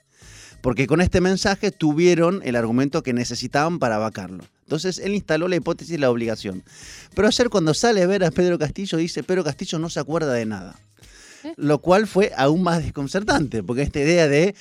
Porque 0.60 0.88
con 0.88 1.00
este 1.00 1.22
mensaje 1.22 1.72
tuvieron 1.72 2.42
el 2.44 2.58
argumento 2.58 3.02
que 3.02 3.14
necesitaban 3.14 3.80
para 3.80 3.98
vacarlo. 3.98 4.44
Entonces 4.64 5.00
él 5.00 5.16
instaló 5.16 5.48
la 5.48 5.56
hipótesis 5.56 5.94
de 5.94 6.00
la 6.00 6.12
obligación. 6.12 6.64
Pero 7.16 7.30
ayer 7.30 7.50
cuando 7.50 7.74
sale 7.74 8.04
a 8.04 8.08
ver 8.08 8.26
a 8.26 8.32
Pedro 8.32 8.60
Castillo, 8.60 8.98
dice, 8.98 9.24
Pedro 9.24 9.46
Castillo 9.46 9.80
no 9.80 9.90
se 9.90 10.02
acuerda 10.02 10.34
de 10.34 10.46
nada. 10.46 10.76
¿Eh? 11.46 11.54
Lo 11.56 11.80
cual 11.80 12.08
fue 12.08 12.34
aún 12.36 12.62
más 12.62 12.84
desconcertante, 12.84 13.64
porque 13.64 13.84
esta 13.84 14.00
idea 14.02 14.28
de 14.28 14.54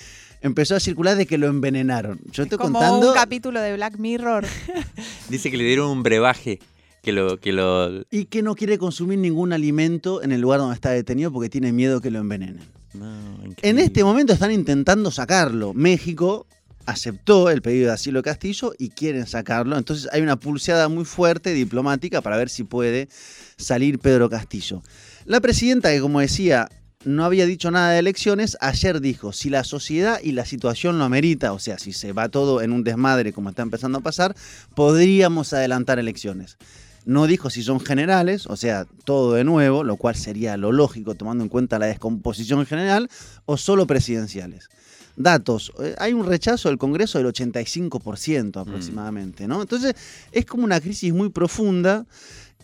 empezó 0.45 0.77
a 0.77 0.81
circular 0.81 1.17
de 1.17 1.27
que 1.27 1.39
lo 1.39 1.47
envenenaron. 1.49 2.21
Yo 2.31 2.43
estoy 2.43 2.59
Como 2.59 2.79
contando 2.79 3.09
un 3.09 3.15
capítulo 3.15 3.61
de 3.61 3.75
Black 3.75 3.99
Mirror. 3.99 4.45
Dice 5.31 5.51
que 5.51 5.57
le 5.57 5.65
dieron 5.65 5.91
un 5.91 6.03
brebaje 6.03 6.61
que 7.03 7.13
lo, 7.13 7.41
que 7.41 7.53
lo. 7.53 8.03
y 8.11 8.27
que 8.27 8.43
no 8.43 8.55
quiere 8.55 8.77
consumir 8.77 9.19
ningún 9.19 9.55
alimento 9.55 10.23
en 10.23 10.33
el 10.33 10.43
lugar 10.43 10.61
donde 10.61 10.75
está 10.75 10.91
detenido 10.91 11.33
porque 11.33 11.49
tiene 11.49 11.73
miedo 11.73 12.03
que 12.03 12.11
lo 12.11 12.19
envenenen. 12.19 12.61
No, 12.93 13.39
En 13.63 13.79
este 13.79 14.05
momento 14.05 14.35
están 14.35 14.53
intentando 14.53 15.11
sacarlo. 15.11 15.73
México 15.73 16.47
aceptó 16.85 17.49
el 17.49 17.63
pedido 17.63 17.87
de 17.87 17.95
asilo 17.95 18.19
de 18.19 18.25
Castillo 18.25 18.75
y 18.79 18.91
quieren 18.91 19.27
sacarlo. 19.27 19.79
Entonces 19.79 20.11
hay 20.13 20.21
una 20.21 20.37
pulseada 20.37 20.89
muy 20.89 21.07
fuerte 21.07 21.55
diplomática 21.55 22.21
para 22.21 22.37
ver 22.37 22.51
si 22.51 22.65
puede 22.65 23.09
salir 23.57 23.99
Pedro 23.99 24.29
Castillo. 24.29 24.83
La 25.25 25.41
presidenta, 25.41 25.91
que 25.91 26.03
como 26.03 26.21
decía, 26.21 26.69
no 27.05 27.25
había 27.25 27.47
dicho 27.47 27.71
nada 27.71 27.91
de 27.91 27.99
elecciones, 27.99 28.57
ayer 28.61 29.01
dijo, 29.01 29.33
si 29.33 29.51
la 29.51 29.65
sociedad 29.65 30.21
y 30.23 30.33
la 30.33 30.45
situación 30.45 30.99
lo 30.99 31.05
amerita, 31.05 31.53
o 31.53 31.59
sea, 31.59 31.79
si 31.79 31.93
se 31.93 32.13
va 32.13 32.29
todo 32.29 32.63
en 32.63 32.73
un 32.73 32.85
desmadre 32.85 33.33
como 33.33 33.51
está 33.51 33.63
empezando 33.63 33.99
a 33.99 34.03
pasar, 34.03 34.35
podríamos 34.75 35.53
adelantar 35.53 35.99
elecciones. 35.99 36.57
No 37.05 37.27
dijo 37.27 37.51
si 37.51 37.63
son 37.63 37.81
generales, 37.81 38.47
o 38.47 38.57
sea, 38.57 38.87
todo 39.05 39.35
de 39.35 39.45
nuevo, 39.45 39.85
lo 39.85 39.97
cual 39.97 40.17
sería 40.17 40.57
lo 40.57 40.73
lógico 40.73 41.15
tomando 41.15 41.45
en 41.45 41.51
cuenta 41.51 41.79
la 41.79 41.87
descomposición 41.87 42.65
general, 42.65 43.11
o 43.45 43.57
solo 43.57 43.87
presidenciales. 43.87 44.69
Datos, 45.17 45.73
eh, 45.81 45.95
hay 45.99 46.13
un 46.13 46.27
rechazo 46.27 46.69
del 46.69 46.79
Congreso 46.79 47.19
del 47.19 47.29
85% 47.29 48.61
aproximadamente, 48.61 49.47
¿no? 49.47 49.61
Entonces, 49.61 49.95
es 50.33 50.47
como 50.47 50.65
una 50.65 50.81
crisis 50.81 51.13
muy 51.13 51.29
profunda, 51.29 52.07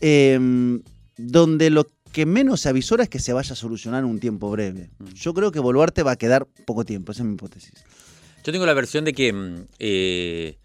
eh, 0.01 0.81
donde 1.17 1.71
lo 1.71 1.87
que 2.13 2.27
menos 2.27 2.61
se 2.61 2.69
avisora 2.69 3.05
es 3.05 3.09
que 3.09 3.19
se 3.19 3.33
vaya 3.33 3.53
a 3.53 3.57
solucionar 3.57 4.01
en 4.05 4.11
un 4.11 4.19
tiempo 4.21 4.51
breve. 4.51 4.91
Mm. 4.99 5.07
Yo 5.15 5.33
creo 5.35 5.53
que 5.53 5.61
Boluarte 5.61 6.03
va 6.03 6.13
a 6.13 6.17
quedar 6.17 6.47
poco 6.67 6.85
tiempo, 6.85 7.13
esa 7.13 7.23
es 7.23 7.27
mi 7.29 7.35
hipótesis. 7.35 7.73
Yo 8.45 8.53
tengo 8.53 8.67
la 8.67 8.75
versión 8.75 9.05
de 9.05 9.13
que 9.13 9.33
mm, 9.33 9.67
eh, 9.79 10.57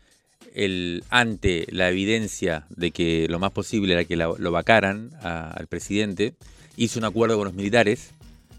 el, 0.53 1.03
ante 1.09 1.67
la 1.69 1.89
evidencia 1.89 2.65
de 2.69 2.91
que 2.91 3.27
lo 3.29 3.37
más 3.39 3.51
posible 3.51 3.93
era 3.93 4.05
que 4.05 4.15
la- 4.15 4.33
lo 4.37 4.51
vacaran 4.51 5.11
a- 5.21 5.51
al 5.51 5.67
presidente, 5.67 6.33
hizo 6.77 6.99
un 6.99 7.05
acuerdo 7.05 7.37
con 7.37 7.45
los 7.45 7.53
militares 7.53 8.11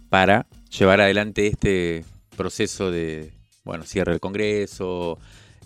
para 0.08 0.46
llevar 0.78 1.00
adelante 1.00 1.46
este 1.46 2.04
proceso 2.36 2.90
de, 2.90 3.32
bueno, 3.64 3.84
cierre 3.84 4.12
del 4.12 4.20
Congreso 4.20 5.18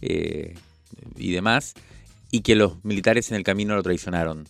eh, 0.02 0.54
y 1.16 1.32
demás, 1.32 1.74
y 2.30 2.40
que 2.42 2.54
los 2.54 2.82
militares 2.84 3.30
en 3.30 3.36
el 3.36 3.42
camino 3.42 3.74
lo 3.74 3.82
traicionaron. 3.82 4.46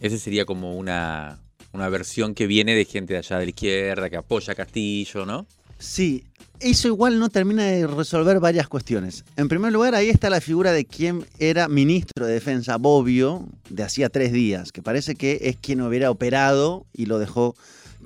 Esa 0.00 0.16
sería 0.18 0.44
como 0.44 0.76
una, 0.76 1.40
una 1.74 1.88
versión 1.88 2.34
que 2.34 2.46
viene 2.46 2.74
de 2.74 2.84
gente 2.84 3.14
de 3.14 3.18
allá 3.18 3.38
de 3.38 3.46
la 3.46 3.50
izquierda, 3.50 4.08
que 4.08 4.16
apoya 4.16 4.52
a 4.52 4.56
Castillo, 4.56 5.26
¿no? 5.26 5.46
Sí, 5.78 6.24
eso 6.60 6.86
igual 6.86 7.18
no 7.18 7.28
termina 7.28 7.64
de 7.64 7.86
resolver 7.86 8.38
varias 8.38 8.68
cuestiones. 8.68 9.24
En 9.36 9.48
primer 9.48 9.72
lugar, 9.72 9.94
ahí 9.94 10.08
está 10.08 10.30
la 10.30 10.40
figura 10.40 10.72
de 10.72 10.84
quien 10.84 11.26
era 11.38 11.68
ministro 11.68 12.26
de 12.26 12.34
Defensa, 12.34 12.76
Bobbio, 12.76 13.46
de 13.68 13.82
hacía 13.82 14.08
tres 14.08 14.32
días, 14.32 14.70
que 14.70 14.82
parece 14.82 15.16
que 15.16 15.40
es 15.42 15.56
quien 15.56 15.80
hubiera 15.82 16.10
operado 16.10 16.86
y 16.92 17.06
lo 17.06 17.18
dejó 17.18 17.56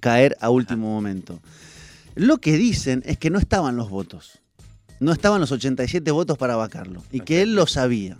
caer 0.01 0.37
a 0.41 0.49
último 0.49 0.89
momento. 0.89 1.41
Lo 2.15 2.39
que 2.39 2.55
dicen 2.57 3.03
es 3.05 3.19
que 3.19 3.31
no 3.31 3.39
estaban 3.39 3.77
los 3.77 3.91
votos. 3.91 4.41
No 4.99 5.13
estaban 5.13 5.41
los 5.41 5.53
87 5.53 6.11
votos 6.11 6.39
para 6.39 6.57
vacarlo. 6.57 7.05
Y 7.13 7.21
que 7.21 7.43
él 7.43 7.55
lo 7.55 7.67
sabía. 7.67 8.17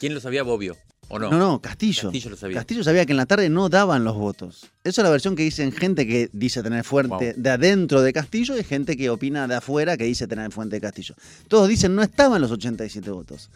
¿Quién 0.00 0.14
lo 0.14 0.20
sabía? 0.20 0.42
Bobbio. 0.42 0.76
¿O 1.14 1.18
no? 1.18 1.30
No, 1.30 1.38
no, 1.38 1.60
Castillo. 1.60 2.04
Castillo 2.04 2.30
lo 2.30 2.36
sabía. 2.38 2.56
Castillo 2.56 2.82
sabía 2.82 3.04
que 3.04 3.12
en 3.12 3.18
la 3.18 3.26
tarde 3.26 3.50
no 3.50 3.68
daban 3.68 4.02
los 4.02 4.16
votos. 4.16 4.70
Esa 4.82 5.02
es 5.02 5.04
la 5.04 5.10
versión 5.10 5.36
que 5.36 5.42
dicen 5.42 5.70
gente 5.70 6.06
que 6.06 6.30
dice 6.32 6.62
tener 6.62 6.84
fuerte 6.84 7.34
Wow. 7.34 7.42
de 7.42 7.50
adentro 7.50 8.00
de 8.00 8.14
Castillo 8.14 8.56
y 8.58 8.64
gente 8.64 8.96
que 8.96 9.10
opina 9.10 9.46
de 9.46 9.56
afuera 9.56 9.98
que 9.98 10.04
dice 10.04 10.26
tener 10.26 10.50
fuente 10.52 10.76
de 10.76 10.80
Castillo. 10.80 11.14
Todos 11.48 11.68
dicen 11.68 11.94
no 11.94 12.02
estaban 12.02 12.40
los 12.40 12.50
87 12.50 13.10
votos. 13.10 13.50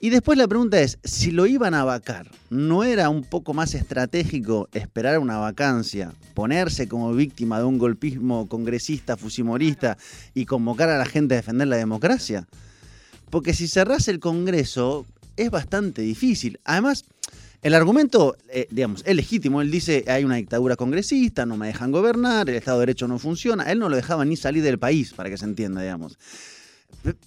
Y 0.00 0.10
después 0.10 0.36
la 0.36 0.48
pregunta 0.48 0.80
es, 0.80 0.98
si 1.04 1.30
lo 1.30 1.46
iban 1.46 1.74
a 1.74 1.84
vacar, 1.84 2.28
¿no 2.50 2.82
era 2.82 3.08
un 3.10 3.22
poco 3.22 3.54
más 3.54 3.74
estratégico 3.74 4.68
esperar 4.72 5.20
una 5.20 5.38
vacancia, 5.38 6.12
ponerse 6.34 6.88
como 6.88 7.12
víctima 7.12 7.58
de 7.58 7.64
un 7.66 7.78
golpismo 7.78 8.48
congresista, 8.48 9.16
fusimorista 9.16 9.96
y 10.34 10.46
convocar 10.46 10.88
a 10.88 10.98
la 10.98 11.06
gente 11.06 11.34
a 11.34 11.36
defender 11.36 11.68
la 11.68 11.76
democracia? 11.76 12.48
Porque 13.30 13.54
si 13.54 13.68
cerrás 13.68 14.08
el 14.08 14.18
Congreso 14.18 15.06
es 15.36 15.50
bastante 15.50 16.02
difícil. 16.02 16.60
Además, 16.64 17.04
el 17.62 17.74
argumento, 17.74 18.36
eh, 18.48 18.66
digamos, 18.70 19.02
es 19.06 19.14
legítimo. 19.14 19.62
Él 19.62 19.70
dice, 19.70 20.04
hay 20.08 20.24
una 20.24 20.36
dictadura 20.36 20.76
congresista, 20.76 21.46
no 21.46 21.56
me 21.56 21.68
dejan 21.68 21.92
gobernar, 21.92 22.50
el 22.50 22.56
Estado 22.56 22.80
de 22.80 22.86
Derecho 22.86 23.06
no 23.06 23.18
funciona. 23.18 23.70
Él 23.70 23.78
no 23.78 23.88
lo 23.88 23.96
dejaba 23.96 24.24
ni 24.24 24.36
salir 24.36 24.62
del 24.62 24.78
país, 24.78 25.12
para 25.12 25.30
que 25.30 25.38
se 25.38 25.44
entienda, 25.44 25.80
digamos. 25.80 26.18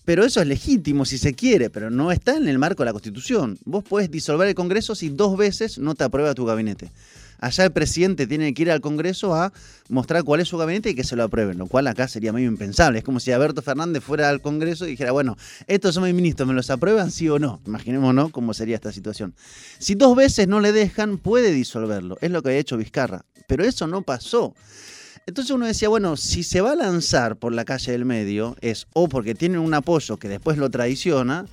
Pero 0.03 0.23
eso 0.23 0.41
es 0.41 0.47
legítimo 0.47 1.05
si 1.05 1.17
se 1.17 1.33
quiere, 1.33 1.69
pero 1.69 1.89
no 1.89 2.11
está 2.11 2.35
en 2.37 2.47
el 2.47 2.59
marco 2.59 2.83
de 2.83 2.87
la 2.87 2.93
Constitución. 2.93 3.57
Vos 3.65 3.83
podés 3.83 4.11
disolver 4.11 4.47
el 4.47 4.55
Congreso 4.55 4.95
si 4.95 5.09
dos 5.09 5.37
veces 5.37 5.79
no 5.79 5.95
te 5.95 6.03
aprueba 6.03 6.33
tu 6.33 6.45
gabinete. 6.45 6.91
Allá 7.39 7.65
el 7.65 7.71
presidente 7.71 8.27
tiene 8.27 8.53
que 8.53 8.63
ir 8.63 8.71
al 8.71 8.81
Congreso 8.81 9.35
a 9.35 9.53
mostrar 9.89 10.23
cuál 10.23 10.41
es 10.41 10.47
su 10.47 10.57
gabinete 10.57 10.89
y 10.89 10.95
que 10.95 11.03
se 11.03 11.15
lo 11.15 11.23
aprueben, 11.23 11.57
lo 11.57 11.67
cual 11.67 11.87
acá 11.87 12.07
sería 12.07 12.33
medio 12.33 12.47
impensable. 12.47 12.99
Es 12.99 13.03
como 13.03 13.19
si 13.19 13.31
Alberto 13.31 13.61
Fernández 13.61 14.03
fuera 14.03 14.29
al 14.29 14.41
Congreso 14.41 14.85
y 14.85 14.91
dijera, 14.91 15.11
bueno, 15.11 15.35
estos 15.67 15.95
son 15.95 16.03
mis 16.03 16.13
ministros, 16.13 16.47
¿me 16.47 16.53
los 16.53 16.69
aprueban 16.69 17.11
sí 17.11 17.29
o 17.29 17.39
no? 17.39 17.61
Imaginémonos 17.65 18.31
cómo 18.31 18.53
sería 18.53 18.75
esta 18.75 18.91
situación. 18.91 19.35
Si 19.79 19.95
dos 19.95 20.15
veces 20.15 20.47
no 20.47 20.59
le 20.59 20.71
dejan, 20.71 21.17
puede 21.17 21.51
disolverlo. 21.51 22.17
Es 22.21 22.31
lo 22.31 22.41
que 22.41 22.49
ha 22.49 22.57
hecho 22.57 22.77
Vizcarra. 22.77 23.25
Pero 23.47 23.63
eso 23.63 23.87
no 23.87 24.01
pasó. 24.01 24.55
Entonces 25.27 25.51
uno 25.51 25.65
decía, 25.65 25.89
bueno, 25.89 26.17
si 26.17 26.43
se 26.43 26.61
va 26.61 26.73
a 26.73 26.75
lanzar 26.75 27.37
por 27.37 27.51
la 27.51 27.65
calle 27.65 27.91
del 27.91 28.05
medio, 28.05 28.55
es 28.61 28.87
o 28.93 29.09
porque 29.09 29.33
tienen 29.33 29.59
un 29.59 29.73
apoyo 29.73 30.17
que 30.17 30.29
después 30.29 30.57
lo 30.57 30.69
traiciona, 30.69 31.45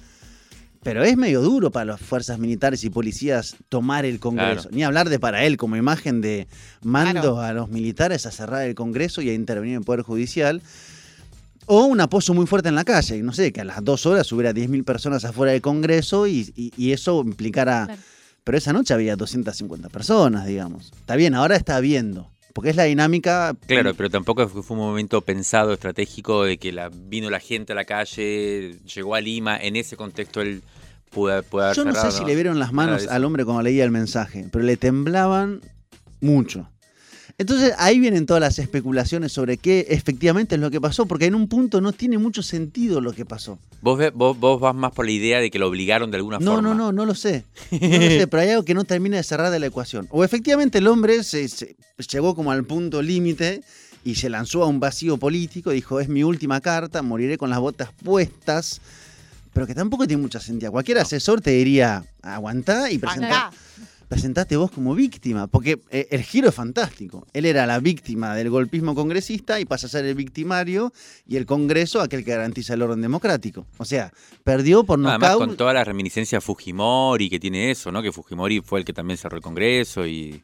pero 0.83 1.05
es 1.05 1.17
medio 1.17 1.41
duro 1.43 1.71
para 1.71 1.85
las 1.85 2.01
fuerzas 2.01 2.39
militares 2.39 2.83
y 2.85 2.91
policías 2.91 3.57
tomar 3.69 4.05
el 4.05 4.19
Congreso. 4.21 4.63
Claro. 4.63 4.71
Ni 4.77 4.83
hablar 4.83 5.09
de 5.09 5.19
para 5.21 5.45
él 5.45 5.57
como 5.57 5.77
imagen 5.77 6.21
de 6.21 6.49
mando 6.83 7.21
Claro. 7.21 7.41
a 7.41 7.53
los 7.53 7.69
militares 7.71 8.27
a 8.27 8.31
cerrar 8.31 8.63
el 8.67 8.75
Congreso 8.75 9.23
y 9.23 9.31
a 9.31 9.35
intervenir 9.35 9.75
en 9.75 9.79
el 9.81 9.85
Poder 9.85 10.03
Judicial. 10.03 10.61
O 11.67 11.85
un 11.85 12.01
apoyo 12.01 12.35
muy 12.35 12.47
fuerte 12.47 12.69
en 12.69 12.75
la 12.75 12.85
calle. 12.85 13.23
No 13.23 13.33
sé, 13.33 13.53
que 13.53 13.61
a 13.61 13.65
las 13.65 13.85
dos 13.85 14.05
horas 14.07 14.31
hubiera 14.33 14.53
10.000 14.53 14.83
personas 14.85 15.25
afuera 15.25 15.53
del 15.53 15.63
Congreso 15.63 16.27
y, 16.27 16.53
y- 16.57 16.73
y 16.77 16.93
eso 16.93 17.21
implicara... 17.25 17.87
Claro. 17.87 18.01
Pero 18.45 18.59
esa 18.59 18.73
noche 18.73 18.93
había 18.93 19.15
250 19.15 19.89
personas, 19.89 20.45
digamos. 20.47 20.91
Está 20.99 21.15
bien, 21.15 21.37
ahora 21.37 21.55
está 21.55 21.79
viendo. 21.79 22.29
Porque 22.53 22.71
es 22.71 22.77
la 22.77 22.85
dinámica... 22.85 23.55
Claro, 23.67 23.95
pero 23.95 24.11
tampoco 24.11 24.49
fue 24.49 24.77
un 24.77 24.83
momento 24.83 25.23
pensado, 25.23 25.73
estratégico, 25.73 26.45
de 26.45 26.59
que 26.59 26.73
la, 26.73 26.91
vino 26.93 27.31
la 27.31 27.41
gente 27.41 27.73
a 27.73 27.77
la 27.77 27.85
calle, 27.85 28.79
llegó 28.95 29.15
a 29.15 29.21
Lima, 29.21 29.57
en 29.57 29.77
ese 29.77 29.97
contexto 29.97 30.41
él 30.41 30.63
pudo, 31.11 31.43
pudo 31.43 31.65
haber 31.65 31.77
Yo 31.77 31.85
no 31.85 31.95
sé 31.95 32.13
si 32.13 32.25
le 32.25 32.35
vieron 32.35 32.59
las 32.59 32.73
manos 32.73 33.07
al 33.07 33.25
hombre 33.25 33.45
cuando 33.45 33.63
leía 33.63 33.85
el 33.85 33.91
mensaje, 33.91 34.47
pero 34.53 34.65
le 34.65 34.77
temblaban 34.77 35.61
mucho. 36.21 36.69
Entonces 37.43 37.75
ahí 37.79 37.99
vienen 38.01 38.25
todas 38.27 38.41
las 38.41 38.59
especulaciones 38.59 39.33
sobre 39.33 39.59
qué 39.59 39.87
efectivamente 39.91 40.55
es 40.55 40.61
lo 40.61 40.71
que 40.71 40.81
pasó, 40.81 41.07
porque 41.07 41.27
en 41.27 41.35
un 41.35 41.49
punto 41.49 41.81
no 41.81 41.93
tiene 41.93 42.17
mucho 42.19 42.43
sentido 42.43 43.01
lo 43.01 43.13
que 43.13 43.25
pasó. 43.25 43.59
Vos, 43.83 43.99
ve- 43.99 44.11
vos, 44.11 44.39
vos 44.39 44.61
vas 44.61 44.75
más 44.75 44.93
por 44.93 45.05
la 45.07 45.11
idea 45.13 45.41
de 45.41 45.51
que 45.51 45.59
lo 45.59 45.69
obligaron 45.69 46.11
de 46.11 46.17
alguna 46.19 46.39
No, 46.39 46.53
forma. 46.55 46.69
no, 46.71 46.75
no, 46.75 46.93
no 46.93 47.05
lo 47.05 47.15
sé. 47.15 47.45
No 47.73 47.79
lo 47.79 48.09
sé, 48.09 48.27
pero 48.29 48.43
hay 48.43 48.51
algo 48.51 48.65
que 48.65 48.75
no 48.75 48.85
termina 48.85 49.17
de 49.17 49.23
cerrar 49.25 49.51
de 49.51 49.59
la 49.59 49.67
ecuación. 49.67 50.07
O 50.11 50.25
efectivamente 50.25 50.79
el 50.79 50.87
hombre 50.87 51.23
se, 51.25 51.49
se- 51.49 51.77
llegó 52.11 52.35
como 52.35 52.53
al 52.53 52.65
punto 52.65 53.03
límite 53.03 53.63
y 54.05 54.15
se 54.15 54.29
lanzó 54.31 54.63
a 54.63 54.67
un 54.67 54.81
vacío 54.81 55.17
político, 55.17 55.71
dijo, 55.71 56.01
es 56.01 56.09
mi 56.09 56.23
última 56.25 56.61
carta, 56.61 57.03
moriré 57.03 57.39
con 57.39 57.51
las 57.51 57.59
botas 57.61 57.91
puestas, 58.05 58.81
pero 59.53 59.67
que 59.67 59.75
tampoco 59.75 60.07
tiene 60.07 60.23
mucha 60.23 60.41
sentido. 60.41 60.73
Cualquier 60.73 60.99
asesor 60.99 61.41
te 61.41 61.51
diría, 61.51 62.05
aguantá 62.23 62.91
y 62.91 62.99
presentá, 62.99 63.49
Acá. 63.49 63.57
Presentaste 64.13 64.57
vos 64.59 64.71
como 64.71 64.95
víctima, 64.95 65.47
porque 65.47 65.81
eh, 65.91 66.07
el 66.11 66.23
giro 66.23 66.51
es 66.51 66.55
fantástico. 66.55 67.27
Él 67.33 67.47
era 67.47 67.67
la 67.67 67.81
víctima 67.81 68.35
del 68.35 68.51
golpismo 68.51 68.95
congresista 68.95 69.59
y 69.59 69.65
pasa 69.65 69.87
a 69.87 69.91
ser 69.91 70.05
el 70.05 70.15
victimario 70.15 70.93
y 71.27 71.37
el 71.37 71.47
Congreso 71.47 71.99
aquel 72.03 72.23
que 72.23 72.33
garantiza 72.33 72.75
el 72.75 72.83
orden 72.83 73.01
democrático. 73.01 73.65
O 73.79 73.87
sea, 73.87 74.13
perdió 74.45 74.85
por 74.85 74.99
Además, 74.99 75.19
nocaut. 75.31 75.39
con 75.49 75.57
toda 75.57 75.73
la 75.73 75.83
reminiscencia 75.83 76.39
a 76.39 76.41
Fujimori 76.43 77.31
que 77.31 77.41
tiene 77.41 77.71
eso, 77.71 77.91
¿no? 77.91 78.03
Que 78.03 78.13
Fujimori 78.13 78.61
fue 78.61 78.81
el 78.81 78.85
que 78.85 78.93
también 78.93 79.17
cerró 79.17 79.39
el 79.39 79.43
Congreso 79.43 80.07
y, 80.07 80.43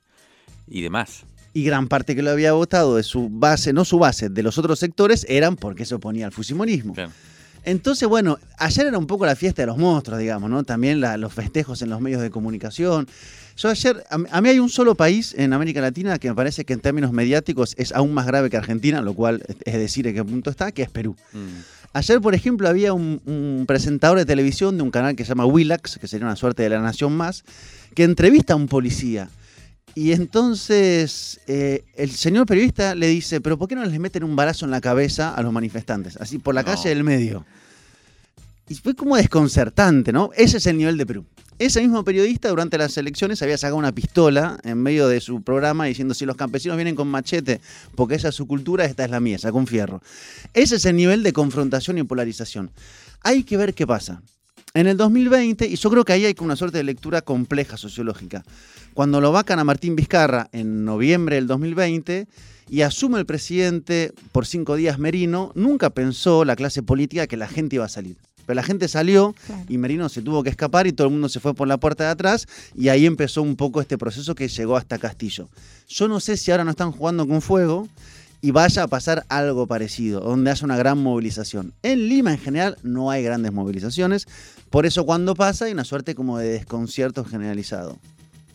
y 0.67 0.81
demás. 0.81 1.25
y 1.53 1.63
gran 1.63 1.89
parte 1.89 2.17
que 2.17 2.23
lo 2.23 2.31
había 2.31 2.53
votado 2.55 2.97
de 2.97 3.03
su 3.03 3.29
base, 3.31 3.75
no 3.75 3.85
su 3.85 3.99
base, 3.99 4.31
de 4.31 4.43
los 4.43 4.57
otros 4.57 4.79
sectores, 4.79 5.27
eran 5.29 5.57
porque 5.57 5.85
se 5.85 5.95
oponía 5.95 6.25
al 6.25 6.33
fujimorismo. 6.33 6.95
Entonces, 7.65 8.09
bueno, 8.09 8.39
ayer 8.57 8.87
era 8.87 8.97
un 8.97 9.07
poco 9.07 9.27
la 9.27 9.37
fiesta 9.37 9.61
de 9.63 9.67
los 9.67 9.77
monstruos, 9.77 10.19
digamos, 10.21 10.49
¿no? 10.49 10.65
También 10.65 11.03
la- 11.03 11.19
los 11.19 11.35
festejos 11.35 11.83
en 11.83 11.91
los 11.91 12.01
medios 12.01 12.23
de 12.23 12.31
comunicación. 12.31 13.07
Yo 13.59 13.69
ayer, 13.69 14.05
a, 14.09 14.19
mí- 14.19 14.29
hay 14.49 14.59
un 14.61 14.69
solo 14.69 14.95
país 14.95 15.35
en 15.37 15.53
América 15.53 15.81
Latina 15.81 16.19
que 16.19 16.29
me 16.29 16.35
parece 16.37 16.65
que 16.65 16.73
en 16.75 16.81
términos 16.81 17.13
mediáticos 17.13 17.75
es 17.77 17.93
aún 17.93 18.15
más 18.15 18.25
grave 18.27 18.49
que 18.51 18.57
Argentina, 18.57 19.03
lo 19.03 19.15
cual 19.15 19.43
es- 19.49 19.57
es 19.65 19.75
decir 19.75 20.07
en 20.07 20.15
qué 20.15 20.25
punto 20.25 20.49
está, 20.51 20.71
que 20.71 20.83
es 20.83 20.91
Perú. 20.91 21.17
Mm. 21.33 21.39
Ayer, 21.95 22.21
por 22.21 22.35
ejemplo, 22.35 22.69
había 22.69 22.93
un, 22.93 23.21
un 23.27 23.65
presentador 23.67 24.17
de 24.19 24.27
televisión 24.27 24.77
de 24.77 24.83
un 24.85 24.91
canal 24.93 25.17
que 25.17 25.25
se 25.25 25.31
llama 25.31 25.47
Willax, 25.47 25.99
que 25.99 26.07
sería 26.07 26.27
una 26.27 26.37
suerte 26.37 26.63
de 26.63 26.69
la 26.69 26.81
Nación 26.81 27.17
Más, 27.17 27.43
que 27.95 28.05
entrevista 28.05 28.53
a 28.53 28.57
un 28.57 28.69
policía. 28.69 29.29
Y 29.95 30.13
entonces 30.13 31.41
eh, 31.49 31.83
el 31.97 32.11
señor 32.13 32.47
periodista 32.47 32.95
le 32.95 33.09
dice, 33.09 33.41
pero 33.41 33.59
¿por 33.59 33.67
qué 33.69 33.75
no 33.75 33.85
les 33.85 33.99
meten 33.99 34.23
un 34.23 34.37
balazo 34.37 34.67
en 34.67 34.71
la 34.71 34.81
cabeza 34.81 35.35
a 35.35 35.43
los 35.43 35.53
manifestantes? 35.53 36.17
Así, 36.19 36.39
por 36.39 36.55
la 36.55 36.63
No. 36.63 36.67
calle 36.67 36.91
del 36.91 37.03
medio. 37.03 37.45
Y 38.69 38.75
fue 38.77 38.95
como 38.95 39.17
desconcertante, 39.17 40.13
¿no? 40.13 40.31
Ese 40.37 40.59
es 40.59 40.67
el 40.67 40.77
nivel 40.77 40.97
de 40.99 41.07
Perú. 41.07 41.25
Ese 41.59 41.81
mismo 41.81 42.05
periodista 42.05 42.51
durante 42.51 42.79
las 42.79 42.97
elecciones 42.99 43.43
había 43.43 43.59
sacado 43.59 43.77
una 43.77 43.91
pistola 43.91 44.61
en 44.63 44.79
medio 44.79 45.09
de 45.09 45.21
su 45.21 45.43
programa 45.43 45.87
diciendo 45.87 46.15
si 46.15 46.25
los 46.25 46.37
campesinos 46.37 46.77
vienen 46.77 46.95
con 46.95 47.09
machete 47.09 47.61
porque 47.97 48.15
esa 48.15 48.29
es 48.29 48.37
su 48.37 48.47
cultura, 48.47 48.85
esta 48.85 49.05
es 49.05 49.11
la 49.11 49.19
mía, 49.19 49.39
sacó 49.39 49.59
un 49.59 49.67
fierro. 49.67 50.01
Ese 50.55 50.77
es 50.77 50.85
el 50.85 50.95
nivel 50.95 51.25
de 51.25 51.33
confrontación 51.33 51.99
y 51.99 52.05
polarización. 52.05 52.71
Hay 53.23 53.43
que 53.43 53.57
ver 53.57 53.75
qué 53.75 53.89
pasa. 53.89 54.23
En 54.73 54.87
el 54.87 54.97
2020, 54.97 55.67
y 55.67 55.75
yo 55.75 55.91
creo 55.91 56.05
que 56.05 56.13
ahí 56.13 56.27
hay 56.27 56.37
una 56.39 56.55
suerte 56.55 56.79
de 56.79 56.85
lectura 56.85 57.23
compleja 57.23 57.77
sociológica, 57.77 58.45
cuando 58.95 59.21
lo 59.21 59.33
vacan 59.33 59.59
a 59.59 59.65
Martín 59.65 59.97
Vizcarra 59.97 60.49
en 60.53 60.85
noviembre 60.85 61.37
del 61.37 61.49
2020 61.49 62.29
y 62.71 62.83
asume 62.83 63.19
el 63.19 63.27
presidente 63.27 64.13
por 64.31 64.47
cinco 64.47 64.77
días 64.77 65.01
Merino, 65.01 65.51
nunca 65.57 65.91
pensó 65.91 66.45
la 66.45 66.55
clase 66.55 66.85
política 66.85 67.27
que 67.27 67.37
la 67.37 67.49
gente 67.49 67.77
iba 67.77 67.85
a 67.85 67.89
salir. 67.89 68.17
Pero 68.49 68.57
la 68.57 68.63
gente 68.63 68.89
salió 68.89 69.35
Claro. 69.47 69.63
y 69.69 69.77
Merino 69.77 70.09
se 70.09 70.23
tuvo 70.23 70.43
que 70.43 70.49
escapar 70.49 70.87
y 70.87 70.93
todo 70.93 71.07
el 71.09 71.13
mundo 71.13 71.29
se 71.29 71.39
fue 71.39 71.53
por 71.53 71.69
la 71.69 71.77
puerta 71.77 72.05
de 72.05 72.11
atrás 72.11 72.47
y 72.75 72.89
ahí 72.89 73.05
empezó 73.05 73.43
un 73.43 73.57
poco 73.57 73.83
este 73.83 73.99
proceso 73.99 74.35
que 74.35 74.49
llegó 74.49 74.75
hasta 74.79 74.97
Castillo. 74.97 75.51
Yo 75.87 76.09
no 76.09 76.19
sé 76.19 76.39
si 76.39 76.51
ahora 76.51 76.65
no 76.65 76.71
están 76.71 76.91
jugando 76.91 77.29
con 77.29 77.43
fuego 77.43 77.89
y 78.41 78.51
vaya 78.53 78.85
a 78.85 78.89
pasar 78.89 79.27
algo 79.29 79.67
parecido, 79.67 80.21
donde 80.21 80.51
haya 80.51 80.65
una 80.65 80.79
gran 80.79 80.97
movilización. 80.97 81.75
En 81.83 82.09
Lima 82.09 82.33
en 82.33 82.39
general 82.39 82.79
no 82.83 83.11
hay 83.11 83.23
grandes 83.23 83.53
movilizaciones, 83.53 84.27
por 84.71 84.87
eso 84.87 85.05
cuando 85.05 85.35
pasa 85.35 85.67
hay 85.67 85.73
una 85.73 85.85
suerte 85.85 86.15
como 86.15 86.39
de 86.39 86.49
desconcierto 86.49 87.27
generalizado. 87.27 87.99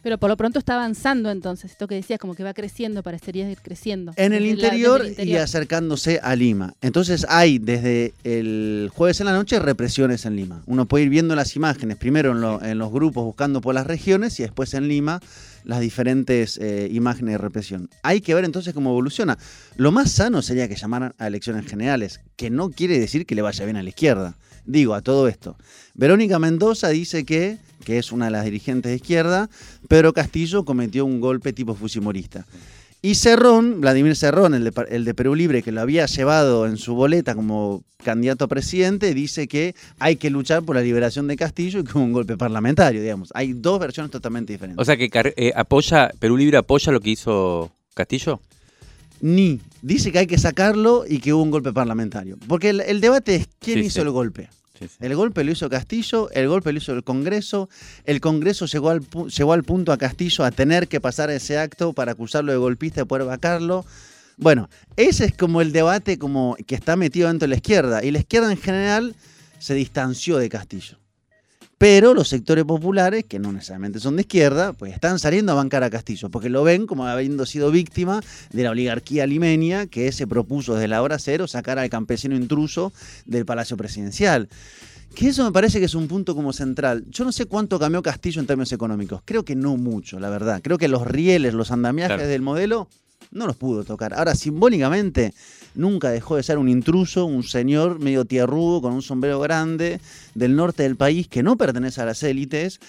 Pero 0.04 0.18
por 0.18 0.30
lo 0.30 0.38
pronto 0.38 0.60
está 0.60 0.74
avanzando 0.76 1.32
entonces. 1.32 1.72
Esto 1.72 1.88
que 1.88 1.96
decías, 1.96 2.20
como 2.20 2.36
que 2.36 2.44
va 2.44 2.54
creciendo, 2.54 3.02
parecería 3.02 3.50
ir 3.50 3.58
creciendo. 3.62 4.12
En 4.18 4.34
el 4.34 4.44
la- 4.44 4.50
interior, 4.50 5.06
y 5.18 5.36
acercándose 5.38 6.20
a 6.22 6.36
Lima. 6.36 6.76
Entonces 6.82 7.26
hay 7.30 7.58
desde 7.58 8.14
el 8.26 8.92
jueves 8.94 9.22
en 9.22 9.28
la 9.28 9.34
noche 9.34 9.60
represiones 9.60 10.26
en 10.26 10.36
Lima. 10.36 10.62
Uno 10.66 10.86
puede 10.88 11.06
ir 11.06 11.10
viendo 11.10 11.36
las 11.36 11.56
imágenes, 11.56 11.96
primero 11.98 12.32
en, 12.34 12.42
lo- 12.42 12.62
en 12.62 12.78
los 12.78 12.92
grupos 12.92 13.24
buscando 13.24 13.62
por 13.62 13.74
las 13.74 13.88
regiones 13.88 14.40
y 14.40 14.44
después 14.44 14.74
en 14.74 14.88
Lima 14.90 15.22
las 15.64 15.80
diferentes 15.80 16.58
eh, 16.58 16.90
imágenes 16.92 17.36
de 17.36 17.38
represión. 17.38 17.90
Hay 18.02 18.20
que 18.20 18.36
ver 18.36 18.44
entonces 18.44 18.74
cómo 18.74 18.90
evoluciona. 18.90 19.38
Lo 19.78 19.94
más 19.94 20.12
sano 20.12 20.42
sería 20.42 20.68
que 20.68 20.76
llamaran 20.76 21.16
a 21.18 21.28
elecciones 21.28 21.66
generales, 21.66 22.20
que 22.36 22.50
no 22.50 22.70
quiere 22.70 23.00
decir 23.00 23.26
que 23.26 23.36
le 23.36 23.42
vaya 23.42 23.64
bien 23.64 23.78
a 23.78 23.84
la 23.84 23.88
izquierda. 23.90 24.36
Digo, 24.66 24.94
a 24.96 25.02
todo 25.02 25.28
esto. 25.30 25.58
Verónica 25.94 26.40
Mendoza 26.40 26.90
dice 26.90 27.24
que, 27.26 27.58
que 27.86 27.98
es 28.00 28.12
una 28.12 28.26
de 28.26 28.32
las 28.32 28.46
dirigentes 28.46 28.90
de 28.92 28.96
izquierda, 28.96 29.50
Pedro 29.88 30.14
Castillo 30.14 30.66
cometió 30.66 31.06
un 31.06 31.20
golpe 31.20 31.54
tipo 31.54 31.76
fusimorista. 31.76 32.46
Y 33.02 33.16
Cerrón, 33.16 33.82
Vladimir 33.82 34.16
Cerrón, 34.16 34.54
el 34.54 34.64
de, 34.64 34.72
el 34.90 35.04
de 35.04 35.14
Perú 35.14 35.36
Libre, 35.36 35.62
que 35.62 35.74
lo 35.74 35.82
había 35.82 36.06
llevado 36.06 36.66
en 36.66 36.78
su 36.78 36.96
boleta 36.96 37.36
como 37.36 37.84
candidato 38.02 38.46
a 38.46 38.48
presidente, 38.48 39.14
dice 39.14 39.48
que 39.50 39.76
hay 40.00 40.16
que 40.16 40.30
luchar 40.30 40.64
por 40.64 40.78
la 40.78 40.82
liberación 40.82 41.28
de 41.28 41.36
Castillo 41.36 41.80
y 41.80 41.84
que 41.84 41.98
hubo 41.98 42.04
un 42.06 42.14
golpe 42.14 42.38
parlamentario, 42.38 43.02
digamos. 43.02 43.30
Hay 43.36 43.52
dos 43.54 43.78
versiones 43.80 44.10
totalmente 44.10 44.54
diferentes. 44.54 44.82
O 44.82 44.86
sea 44.86 44.96
que 44.96 45.10
eh, 45.36 45.52
apoya, 45.54 46.12
Perú 46.18 46.38
Libre 46.38 46.56
apoya 46.58 46.94
lo 46.94 47.02
que 47.02 47.10
hizo 47.10 47.72
Castillo. 47.94 48.40
Ni 49.20 49.60
dice 49.82 50.12
que 50.14 50.20
hay 50.20 50.28
que 50.28 50.38
sacarlo 50.38 51.04
y 51.08 51.20
que 51.20 51.34
hubo 51.34 51.44
un 51.44 51.52
golpe 51.52 51.74
parlamentario. 51.74 52.38
Porque 52.48 52.70
el, 52.70 52.82
el 52.82 53.02
debate 53.02 53.36
es 53.36 53.48
quién 53.60 53.80
Sí, 53.80 53.86
hizo 53.88 53.96
sí. 53.96 54.02
el 54.02 54.12
golpe. 54.12 54.50
El 55.00 55.16
golpe 55.16 55.44
lo 55.44 55.52
hizo 55.52 55.70
Castillo, 55.70 56.30
el 56.32 56.48
golpe 56.48 56.72
lo 56.72 56.78
hizo 56.78 56.94
el 56.94 57.04
Congreso, 57.04 57.70
el 58.06 58.22
Congreso 58.22 58.66
llegó 58.66 58.90
al, 58.90 59.02
llegó 59.28 59.54
al 59.54 59.64
punto 59.64 59.92
a 59.92 59.98
Castillo 59.98 60.44
a 60.44 60.52
tener 60.52 60.88
que 60.88 61.02
pasar 61.02 61.30
ese 61.30 61.58
acto 61.58 61.94
para 61.94 62.14
acusarlo 62.14 62.52
de 62.52 62.58
golpista 62.58 63.02
y 63.02 63.06
poder 63.06 63.26
vacarlo. 63.26 63.86
Bueno, 64.38 64.70
ese 64.96 65.26
es 65.26 65.34
como 65.38 65.62
el 65.62 65.72
debate 65.72 66.18
como 66.18 66.58
que 66.68 66.76
está 66.76 66.96
metido 66.96 67.28
dentro 67.28 67.46
de 67.46 67.50
la 67.50 67.56
izquierda. 67.56 68.04
Y 68.04 68.12
la 68.12 68.20
izquierda 68.20 68.52
en 68.52 68.58
general 68.58 69.16
se 69.60 69.74
distanció 69.74 70.38
de 70.38 70.50
Castillo. 70.50 71.03
Pero 71.84 72.14
los 72.14 72.30
sectores 72.30 72.64
populares, 72.64 73.26
que 73.26 73.40
no 73.40 73.52
necesariamente 73.52 74.00
son 74.00 74.16
de 74.16 74.22
izquierda, 74.22 74.72
pues 74.72 74.94
están 74.94 75.20
saliendo 75.20 75.52
a 75.52 75.56
bancar 75.56 75.84
a 75.84 75.90
Castillo, 75.90 76.30
porque 76.30 76.50
lo 76.50 76.64
ven 76.64 76.88
como 76.88 77.06
habiendo 77.08 77.46
sido 77.46 77.72
víctima 77.72 78.22
de 78.54 78.64
la 78.64 78.70
oligarquía 78.70 79.28
limeña 79.28 79.88
que 79.88 80.10
se 80.14 80.26
propuso 80.26 80.76
desde 80.76 80.88
la 80.88 81.02
hora 81.02 81.20
cero 81.20 81.46
sacar 81.46 81.80
al 81.80 81.90
campesino 81.90 82.38
intruso 82.38 82.94
del 83.26 83.46
Palacio 83.46 83.76
Presidencial. 83.76 84.48
Que 85.14 85.28
eso 85.28 85.44
me 85.44 85.52
parece 85.52 85.80
que 85.80 85.86
es 85.88 85.94
un 85.94 86.08
punto 86.08 86.36
como 86.36 86.54
central. 86.54 87.04
Yo 87.10 87.26
no 87.26 87.34
sé 87.34 87.48
cuánto 87.48 87.78
cambió 87.78 88.02
Castillo 88.02 88.40
en 88.40 88.48
términos 88.48 88.72
económicos. 88.72 89.22
Creo 89.26 89.44
que 89.44 89.58
no 89.58 89.76
mucho, 89.76 90.22
la 90.22 90.30
verdad. 90.30 90.62
Creo 90.64 90.78
que 90.78 90.88
los 90.88 91.06
rieles, 91.06 91.54
los 91.54 91.70
andamiajes 91.70 92.16
Claro. 92.16 92.30
del 92.30 92.42
modelo, 92.42 92.88
no 93.34 93.48
los 93.48 93.56
pudo 93.56 93.84
tocar. 93.84 94.14
Ahora, 94.14 94.36
simbólicamente, 94.36 95.34
nunca 95.76 96.10
dejó 96.12 96.36
de 96.36 96.44
ser 96.44 96.58
un 96.58 96.70
intruso, 96.70 97.26
un 97.26 97.44
señor 97.44 98.00
medio 98.00 98.26
tierrudo, 98.26 98.82
con 98.82 98.94
un 98.94 99.02
sombrero 99.02 99.40
grande, 99.40 100.00
del 100.36 100.56
norte 100.56 100.84
del 100.84 100.96
país, 100.96 101.28
que 101.28 101.44
no 101.44 101.58
pertenece 101.58 102.02
a 102.02 102.06
las 102.06 102.24
élites, 102.24 102.80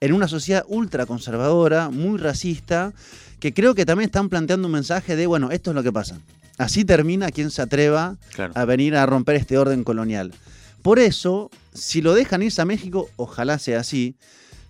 en 0.00 0.12
una 0.12 0.28
sociedad 0.28 0.64
ultra 0.68 1.06
conservadora, 1.06 1.90
muy 1.90 2.18
racista, 2.18 2.92
que 3.40 3.52
creo 3.54 3.74
que 3.74 3.86
también 3.86 4.08
están 4.08 4.28
planteando 4.28 4.66
un 4.68 4.72
mensaje 4.72 5.16
de, 5.16 5.26
bueno, 5.26 5.50
esto 5.50 5.70
es 5.70 5.74
lo 5.74 5.82
que 5.82 5.92
pasa. 5.92 6.18
Así 6.58 6.84
termina 6.84 7.30
quien 7.30 7.50
se 7.50 7.62
atreva 7.62 8.16
Claro. 8.34 8.52
a 8.54 8.64
venir 8.64 8.96
a 8.96 9.06
romper 9.06 9.36
este 9.36 9.58
orden 9.58 9.82
colonial. 9.84 10.32
Por 10.82 10.98
eso, 10.98 11.50
si 11.72 12.02
lo 12.02 12.14
dejan 12.14 12.42
irse 12.42 12.60
a 12.60 12.64
México, 12.66 13.08
ojalá 13.16 13.58
sea 13.58 13.80
así. 13.80 14.16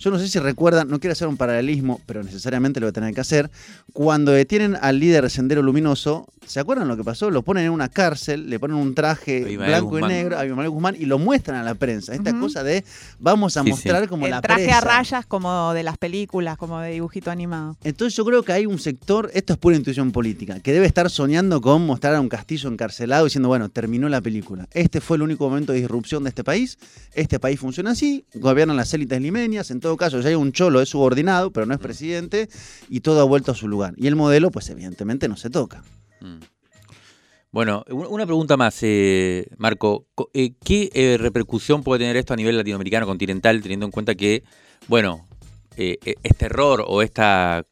Yo 0.05 0.11
no 0.11 0.19
sé 0.19 0.29
si 0.29 0.39
recuerdan, 0.39 0.89
no 0.89 1.01
quiero 1.01 1.13
hacer 1.13 1.27
un 1.29 1.39
paralelismo, 1.39 1.99
pero 2.05 2.23
necesariamente 2.23 2.79
lo 2.79 2.85
voy 2.85 2.91
a 2.91 2.93
tener 2.93 3.15
que 3.15 3.23
hacer. 3.23 3.51
Cuando 3.95 4.33
detienen 4.33 4.77
al 4.83 5.01
líder 5.01 5.25
de 5.25 5.31
Sendero 5.31 5.63
Luminoso, 5.63 6.27
¿se 6.45 6.61
acuerdan 6.61 6.89
lo 6.89 6.97
que 6.99 7.05
pasó? 7.05 7.31
Lo 7.31 7.41
ponen 7.41 7.65
en 7.65 7.71
una 7.71 7.89
cárcel, 7.89 8.51
le 8.51 8.59
ponen 8.59 8.77
un 8.77 8.95
traje 8.95 9.45
Abimael 9.45 9.71
blanco 9.71 9.89
Guzmán. 9.89 10.11
y 10.11 10.15
negro 10.15 10.37
a 10.37 10.41
Abimael 10.41 10.69
Guzmán 10.69 10.97
y 10.99 11.07
lo 11.07 11.19
muestran 11.19 11.57
a 11.59 11.63
la 11.63 11.75
prensa. 11.75 12.13
Esta 12.15 12.39
cosa 12.39 12.63
de 12.63 12.85
vamos 13.19 13.57
a 13.57 13.61
Sí, 13.63 13.67
sí. 13.67 13.71
mostrar 13.71 14.07
como 14.09 14.27
el 14.27 14.33
la 14.33 14.43
traje 14.43 14.65
presa. 14.65 14.77
a 14.77 14.81
rayas 14.83 15.25
como 15.27 15.73
de 15.73 15.83
las 15.83 15.97
películas, 15.97 16.59
como 16.59 16.81
de 16.81 16.91
dibujito 16.91 17.31
animado. 17.31 17.79
Entonces 17.83 18.15
yo 18.15 18.27
creo 18.27 18.43
que 18.43 18.53
hay 18.53 18.67
un 18.67 18.79
sector, 18.79 19.31
esto 19.33 19.55
es 19.55 19.59
pura 19.59 19.75
intuición 19.75 20.13
política, 20.13 20.61
que 20.61 20.75
debe 20.75 20.85
estar 20.87 21.09
soñando 21.09 21.63
con 21.63 21.87
mostrar 21.87 22.15
a 22.15 22.21
un 22.21 22.29
castillo 22.29 22.69
encarcelado 22.69 23.25
diciendo, 23.25 23.49
bueno, 23.49 23.71
terminó 23.71 24.11
la 24.11 24.21
película. 24.21 24.69
Este 24.73 25.01
fue 25.01 25.17
el 25.17 25.23
único 25.23 25.49
momento 25.49 25.73
de 25.73 25.79
disrupción 25.79 26.25
de 26.25 26.29
este 26.29 26.45
país. 26.45 26.79
Este 27.15 27.39
país 27.41 27.59
funciona 27.59 27.93
así, 27.93 28.27
gobiernan 28.35 28.77
las 28.77 28.93
élites 28.93 29.19
limeñas, 29.23 29.71
en 29.71 29.81
todo 29.81 29.94
caso 29.97 30.21
ya 30.21 30.29
hay 30.29 30.35
un 30.35 30.53
cholo, 30.53 30.81
es 30.81 30.89
subordinado, 30.89 31.51
pero 31.53 31.67
no 31.67 31.75
es 31.75 31.81
presidente, 31.81 32.49
y 32.89 33.01
todo 33.01 33.21
ha 33.21 33.25
vuelto 33.25 33.53
a 33.53 33.55
su 33.55 33.69
lugar. 33.69 33.95
Y 33.97 34.07
el 34.07 34.17
modelo, 34.17 34.51
pues 34.51 34.69
evidentemente 34.71 35.29
no 35.29 35.37
se 35.37 35.51
toca. 35.51 35.83
Mm. 36.21 36.39
Bueno, 37.51 37.85
un- 37.89 38.07
una 38.09 38.27
pregunta 38.27 38.57
más, 38.57 38.79
eh, 38.83 39.47
Marco. 39.59 40.07
Co- 40.15 40.29
eh, 40.35 40.55
¿Qué 40.65 40.91
eh, 40.93 41.17
repercusión 41.19 41.83
puede 41.85 42.01
tener 42.01 42.17
esto 42.17 42.33
a 42.35 42.37
nivel 42.37 42.57
latinoamericano 42.57 43.07
continental, 43.07 43.63
teniendo 43.63 43.87
en 43.87 43.93
cuenta 43.93 44.15
que, 44.17 44.43
bueno, 44.89 45.27
eh, 45.77 45.99
eh, 46.05 46.15
este 46.25 46.47
error 46.47 46.85
o 46.87 47.01
esta 47.03 47.65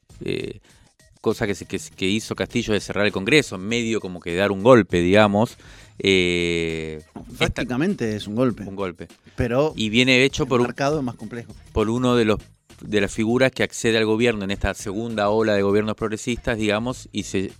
cosa 1.20 1.46
que, 1.48 1.54
se- 1.56 1.66
que, 1.66 1.80
que 1.96 2.06
hizo 2.08 2.34
Castillo 2.36 2.72
de 2.74 2.80
cerrar 2.80 3.06
el 3.06 3.12
Congreso, 3.12 3.56
en 3.56 3.62
medio 3.66 4.00
como 4.00 4.20
que 4.20 4.30
de 4.30 4.36
dar 4.36 4.52
un 4.52 4.62
golpe, 4.62 5.00
digamos, 5.00 5.56
eh, 6.04 7.00
esta- 7.16 7.36
Prácticamente 7.38 8.16
es 8.16 8.26
un 8.26 8.34
golpe, 8.34 8.64
un 8.64 8.74
golpe. 8.76 9.08
pero 9.36 9.72
Y 9.76 9.88
viene 9.88 10.24
hecho 10.24 10.46
por, 10.46 10.60
un- 10.60 10.66
mercado 10.66 10.98
es 10.98 11.04
más 11.04 11.14
complejo. 11.14 11.54
por 11.72 11.88
uno 11.88 12.16
de 12.16 12.24
los 12.24 12.40
de 12.80 13.00
las 13.00 13.12
figuras 13.12 13.52
que 13.52 13.62
accede 13.62 13.96
al 13.96 14.04
gobierno 14.06 14.42
en 14.42 14.50
esta 14.50 14.74
segunda 14.74 15.28
ola 15.28 15.54
de 15.54 15.62
gobiernos 15.62 15.94
progresistas, 15.94 16.58
digamos, 16.58 17.08
y 17.12 17.22
se 17.22 17.52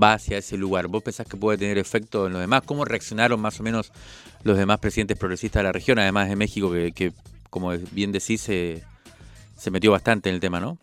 va 0.00 0.12
hacia 0.12 0.38
ese 0.38 0.56
lugar. 0.56 0.86
¿Vos 0.86 1.02
pensás 1.02 1.26
que 1.26 1.36
puede 1.36 1.58
tener 1.58 1.78
efecto 1.78 2.28
en 2.28 2.32
los 2.34 2.40
demás? 2.40 2.62
¿Cómo 2.64 2.84
reaccionaron 2.84 3.40
más 3.40 3.58
o 3.58 3.64
menos 3.64 3.90
los 4.44 4.56
demás 4.56 4.78
presidentes 4.78 5.18
progresistas 5.18 5.60
de 5.60 5.64
la 5.64 5.72
región, 5.72 5.98
además 5.98 6.28
de 6.28 6.36
México, 6.36 6.70
que, 6.70 6.92
que, 6.92 7.12
como 7.50 7.72
bien 7.90 8.12
decís, 8.12 8.40
se, 8.40 8.84
se 9.56 9.72
metió 9.72 9.90
bastante 9.90 10.28
en 10.28 10.36
el 10.36 10.40
tema, 10.40 10.60
¿no? 10.60 10.78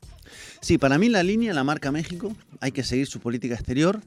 Sí, 0.60 0.78
para 0.78 0.98
mí 0.98 1.08
la 1.08 1.24
línea 1.24 1.54
la 1.54 1.64
marca 1.64 1.90
México, 1.94 2.36
hay 2.60 2.74
que 2.74 2.84
seguir 2.84 3.08
su 3.08 3.22
política 3.22 3.56
exterior. 3.56 4.02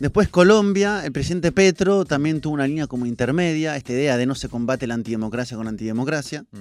Después 0.00 0.28
Colombia, 0.28 1.04
el 1.04 1.10
presidente 1.12 1.50
Petro 1.50 2.04
también 2.04 2.40
tuvo 2.40 2.54
una 2.54 2.66
línea 2.66 2.86
como 2.86 3.04
intermedia, 3.06 3.76
esta 3.76 3.92
idea 3.92 4.16
de 4.16 4.26
no 4.26 4.34
se 4.36 4.48
combate 4.48 4.86
la 4.86 4.94
antidemocracia 4.94 5.56
con 5.56 5.66
antidemocracia. 5.68 6.44
Mm, 6.52 6.56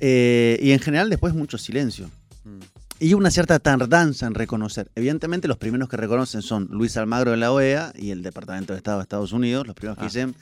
Eh, 0.00 0.58
y 0.60 0.72
en 0.72 0.80
general 0.80 1.08
después 1.08 1.34
mucho 1.34 1.56
silencio. 1.56 2.10
mm, 2.44 2.58
Y 3.00 3.14
una 3.14 3.30
cierta 3.30 3.58
tardanza 3.60 4.26
en 4.26 4.34
reconocer. 4.34 4.90
Evidentemente 4.96 5.46
los 5.48 5.56
primeros 5.56 5.88
que 5.88 5.96
reconocen 5.96 6.42
son 6.42 6.68
Luis 6.70 6.96
Almagro 6.96 7.30
de 7.30 7.36
la 7.36 7.52
OEA 7.52 7.92
y 7.96 8.10
el 8.10 8.22
Departamento 8.22 8.72
de 8.72 8.78
Estado 8.78 8.98
de 8.98 9.02
Estados 9.02 9.32
Unidos, 9.32 9.66
los 9.66 9.74
primeros 9.76 9.96
que 9.98 10.04
Ah. 10.04 10.08
dicen, 10.08 10.34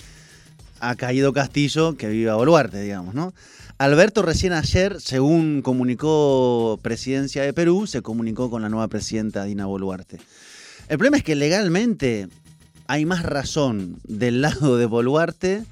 ha 0.80 0.94
caído 0.96 1.32
Castillo, 1.34 1.96
que 1.96 2.08
viva 2.08 2.34
Boluarte, 2.34 2.80
digamos, 2.82 3.14
¿no? 3.14 3.34
Alberto 3.78 4.22
recién 4.22 4.52
ayer, 4.52 5.00
según 5.00 5.60
comunicó 5.62 6.78
Presidencia 6.82 7.42
de 7.42 7.52
Perú, 7.52 7.86
se 7.86 8.00
comunicó 8.02 8.50
con 8.50 8.62
la 8.62 8.68
nueva 8.68 8.88
presidenta 8.88 9.44
Dina 9.44 9.66
Boluarte. 9.66 10.18
El 10.92 10.98
problema 10.98 11.16
es 11.16 11.22
que 11.24 11.34
legalmente 11.36 12.28
hay 12.86 13.06
más 13.06 13.22
razón 13.22 13.96
del 14.04 14.42
lado 14.42 14.76
de 14.76 14.84
Boluarte 14.84 15.64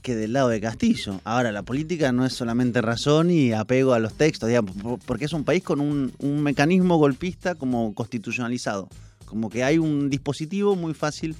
que 0.00 0.16
del 0.16 0.32
lado 0.32 0.48
de 0.48 0.58
Castillo. 0.58 1.20
Ahora, 1.24 1.52
la 1.52 1.64
política 1.64 2.12
no 2.12 2.24
es 2.24 2.32
solamente 2.32 2.80
razón 2.80 3.30
y 3.30 3.52
apego 3.52 3.92
a 3.92 3.98
los 3.98 4.14
textos, 4.14 4.48
digamos, 4.48 4.74
por- 4.76 4.98
porque 5.00 5.26
es 5.26 5.34
un 5.34 5.44
país 5.44 5.62
con 5.62 5.82
un, 5.82 6.14
un 6.18 6.42
mecanismo 6.42 6.96
golpista 6.96 7.56
como 7.56 7.92
constitucionalizado. 7.94 8.88
Como 9.26 9.50
que 9.50 9.64
hay 9.64 9.76
un 9.76 10.08
dispositivo 10.08 10.76
muy 10.76 10.94
fácil 10.94 11.36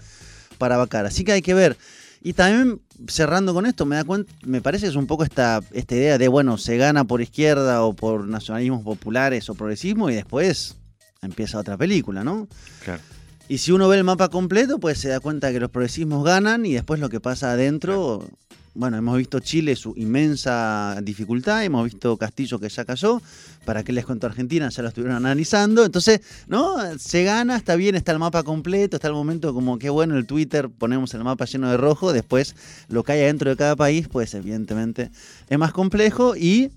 para 0.58 0.76
vacar. 0.76 1.06
Así 1.06 1.24
que 1.24 1.32
hay 1.32 1.40
que 1.40 1.54
ver. 1.54 1.78
Y 2.22 2.34
también, 2.34 2.82
cerrando 3.08 3.54
con 3.54 3.64
esto, 3.64 3.86
me 3.86 3.96
da 3.96 4.04
cuenta, 4.04 4.30
me 4.44 4.60
parece 4.60 4.84
que 4.84 4.90
es 4.90 4.96
un 4.96 5.06
poco 5.06 5.24
esta, 5.24 5.62
esta 5.72 5.94
idea 5.94 6.18
de, 6.18 6.28
bueno, 6.28 6.58
se 6.58 6.76
gana 6.76 7.04
por 7.04 7.22
izquierda 7.22 7.84
o 7.84 7.94
por 7.94 8.28
nacionalismos 8.28 8.82
populares 8.84 9.48
o 9.48 9.54
progresismo 9.54 10.10
y 10.10 10.14
después 10.14 10.76
empieza 11.24 11.58
otra 11.58 11.76
película, 11.76 12.24
¿no? 12.24 12.48
claro. 12.84 13.02
Y 13.46 13.58
si 13.58 13.72
uno 13.72 13.88
ve 13.88 13.98
el 13.98 14.04
mapa 14.04 14.30
completo, 14.30 14.78
pues 14.78 14.98
se 14.98 15.08
da 15.08 15.20
cuenta 15.20 15.52
que 15.52 15.60
los 15.60 15.70
progresismos 15.70 16.24
ganan 16.24 16.64
y 16.64 16.72
después 16.72 16.98
lo 16.98 17.10
que 17.10 17.20
pasa 17.20 17.52
adentro, 17.52 18.26
bueno, 18.72 18.96
hemos 18.96 19.18
visto 19.18 19.38
Chile 19.38 19.76
su 19.76 19.92
inmensa 19.96 20.98
dificultad, 21.02 21.62
hemos 21.62 21.84
visto 21.84 22.16
Castillo 22.16 22.58
que 22.58 22.70
ya 22.70 22.86
cayó, 22.86 23.20
para 23.66 23.84
qué 23.84 23.92
les 23.92 24.06
cuento 24.06 24.26
Argentina, 24.26 24.70
ya 24.70 24.82
lo 24.82 24.88
estuvieron 24.88 25.16
analizando, 25.16 25.84
entonces, 25.84 26.22
¿no? 26.48 26.76
Se 26.98 27.22
gana, 27.24 27.56
está 27.56 27.76
bien, 27.76 27.94
está 27.96 28.12
el 28.12 28.18
mapa 28.18 28.44
completo, 28.44 28.96
está 28.96 29.08
el 29.08 29.14
momento 29.14 29.52
como 29.52 29.78
que 29.78 29.90
bueno, 29.90 30.16
el 30.16 30.26
Twitter 30.26 30.70
ponemos 30.70 31.12
el 31.12 31.22
mapa 31.22 31.44
lleno 31.44 31.70
de 31.70 31.76
rojo, 31.76 32.14
después 32.14 32.56
lo 32.88 33.04
que 33.04 33.12
hay 33.12 33.20
adentro 33.20 33.50
de 33.50 33.56
cada 33.56 33.76
país, 33.76 34.08
pues 34.08 34.32
evidentemente 34.32 35.10
es 35.50 35.58
más 35.58 35.72
complejo 35.72 36.34
y 36.34 36.70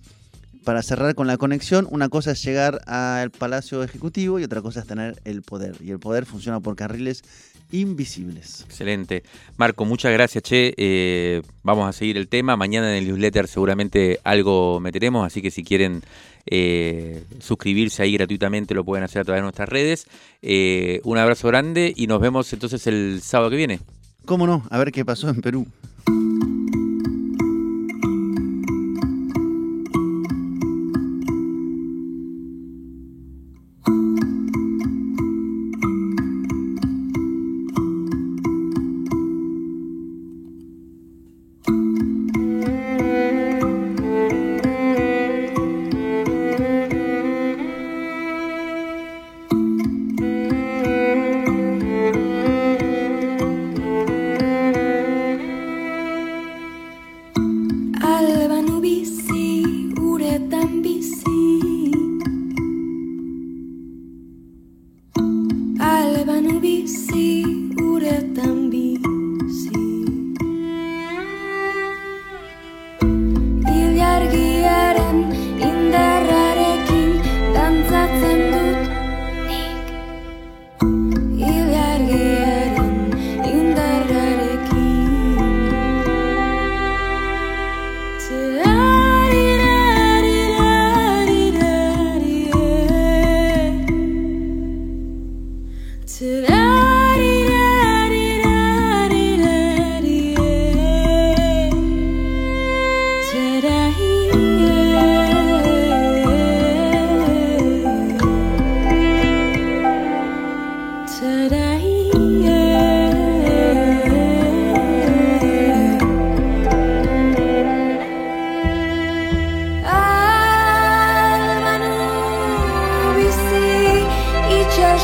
para 0.67 0.84
cerrar 0.84 1.15
con 1.15 1.27
la 1.27 1.38
conexión, 1.38 1.88
una 1.91 2.10
cosa 2.10 2.32
es 2.32 2.43
llegar 2.43 2.82
al 2.88 3.32
Palacio 3.32 3.84
Ejecutivo 3.84 4.38
y 4.38 4.43
otra 4.43 4.62
cosa 4.62 4.82
es 4.82 4.86
tener 4.86 5.15
el 5.23 5.41
poder. 5.41 5.77
Y 5.80 5.91
el 5.91 5.99
poder 5.99 6.25
funciona 6.25 6.60
por 6.60 6.75
carriles 6.75 7.23
invisibles. 7.71 8.65
Excelente. 8.65 9.23
Marco, 9.56 9.86
muchas 9.86 10.12
gracias, 10.12 10.43
Che. 10.43 10.73
Eh, 10.75 11.41
vamos 11.63 11.88
a 11.88 11.93
seguir 11.93 12.17
el 12.17 12.27
tema. 12.27 12.58
Mañana 12.58 12.91
en 12.91 12.97
el 12.97 13.08
newsletter 13.08 13.47
seguramente 13.47 14.19
algo 14.25 14.82
meteremos, 14.82 15.25
así 15.25 15.41
que 15.41 15.51
si 15.51 15.63
quieren 15.63 16.03
eh, 16.45 17.23
suscribirse 17.39 18.03
ahí 18.03 18.12
gratuitamente 18.12 18.73
lo 18.73 18.84
pueden 18.84 19.06
hacer 19.06 19.21
a 19.21 19.23
través 19.23 19.39
de 19.39 19.43
nuestras 19.43 19.69
redes. 19.69 20.06
Eh, 20.41 20.99
un 21.06 21.17
abrazo 21.17 21.47
grande 21.47 21.93
y 21.95 22.08
nos 22.08 22.19
vemos 22.19 22.51
entonces 22.51 22.86
el 22.88 23.21
sábado 23.23 23.51
que 23.51 23.56
viene. 23.56 23.80
¿Cómo 24.25 24.45
no? 24.45 24.67
A 24.69 24.77
ver 24.80 24.91
qué 24.91 25.06
pasó 25.06 25.30
en 25.30 25.39
Perú. 25.39 25.65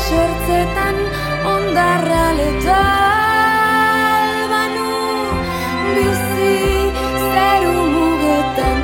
sortzetan 0.08 0.96
ondarra 1.54 2.24
leta 2.38 2.78
albanu 4.34 4.92
bizi 5.94 6.54
zeru 7.32 7.74
mugetan 7.96 8.78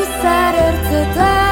izar 0.00 0.64
ertzetan. 0.66 1.49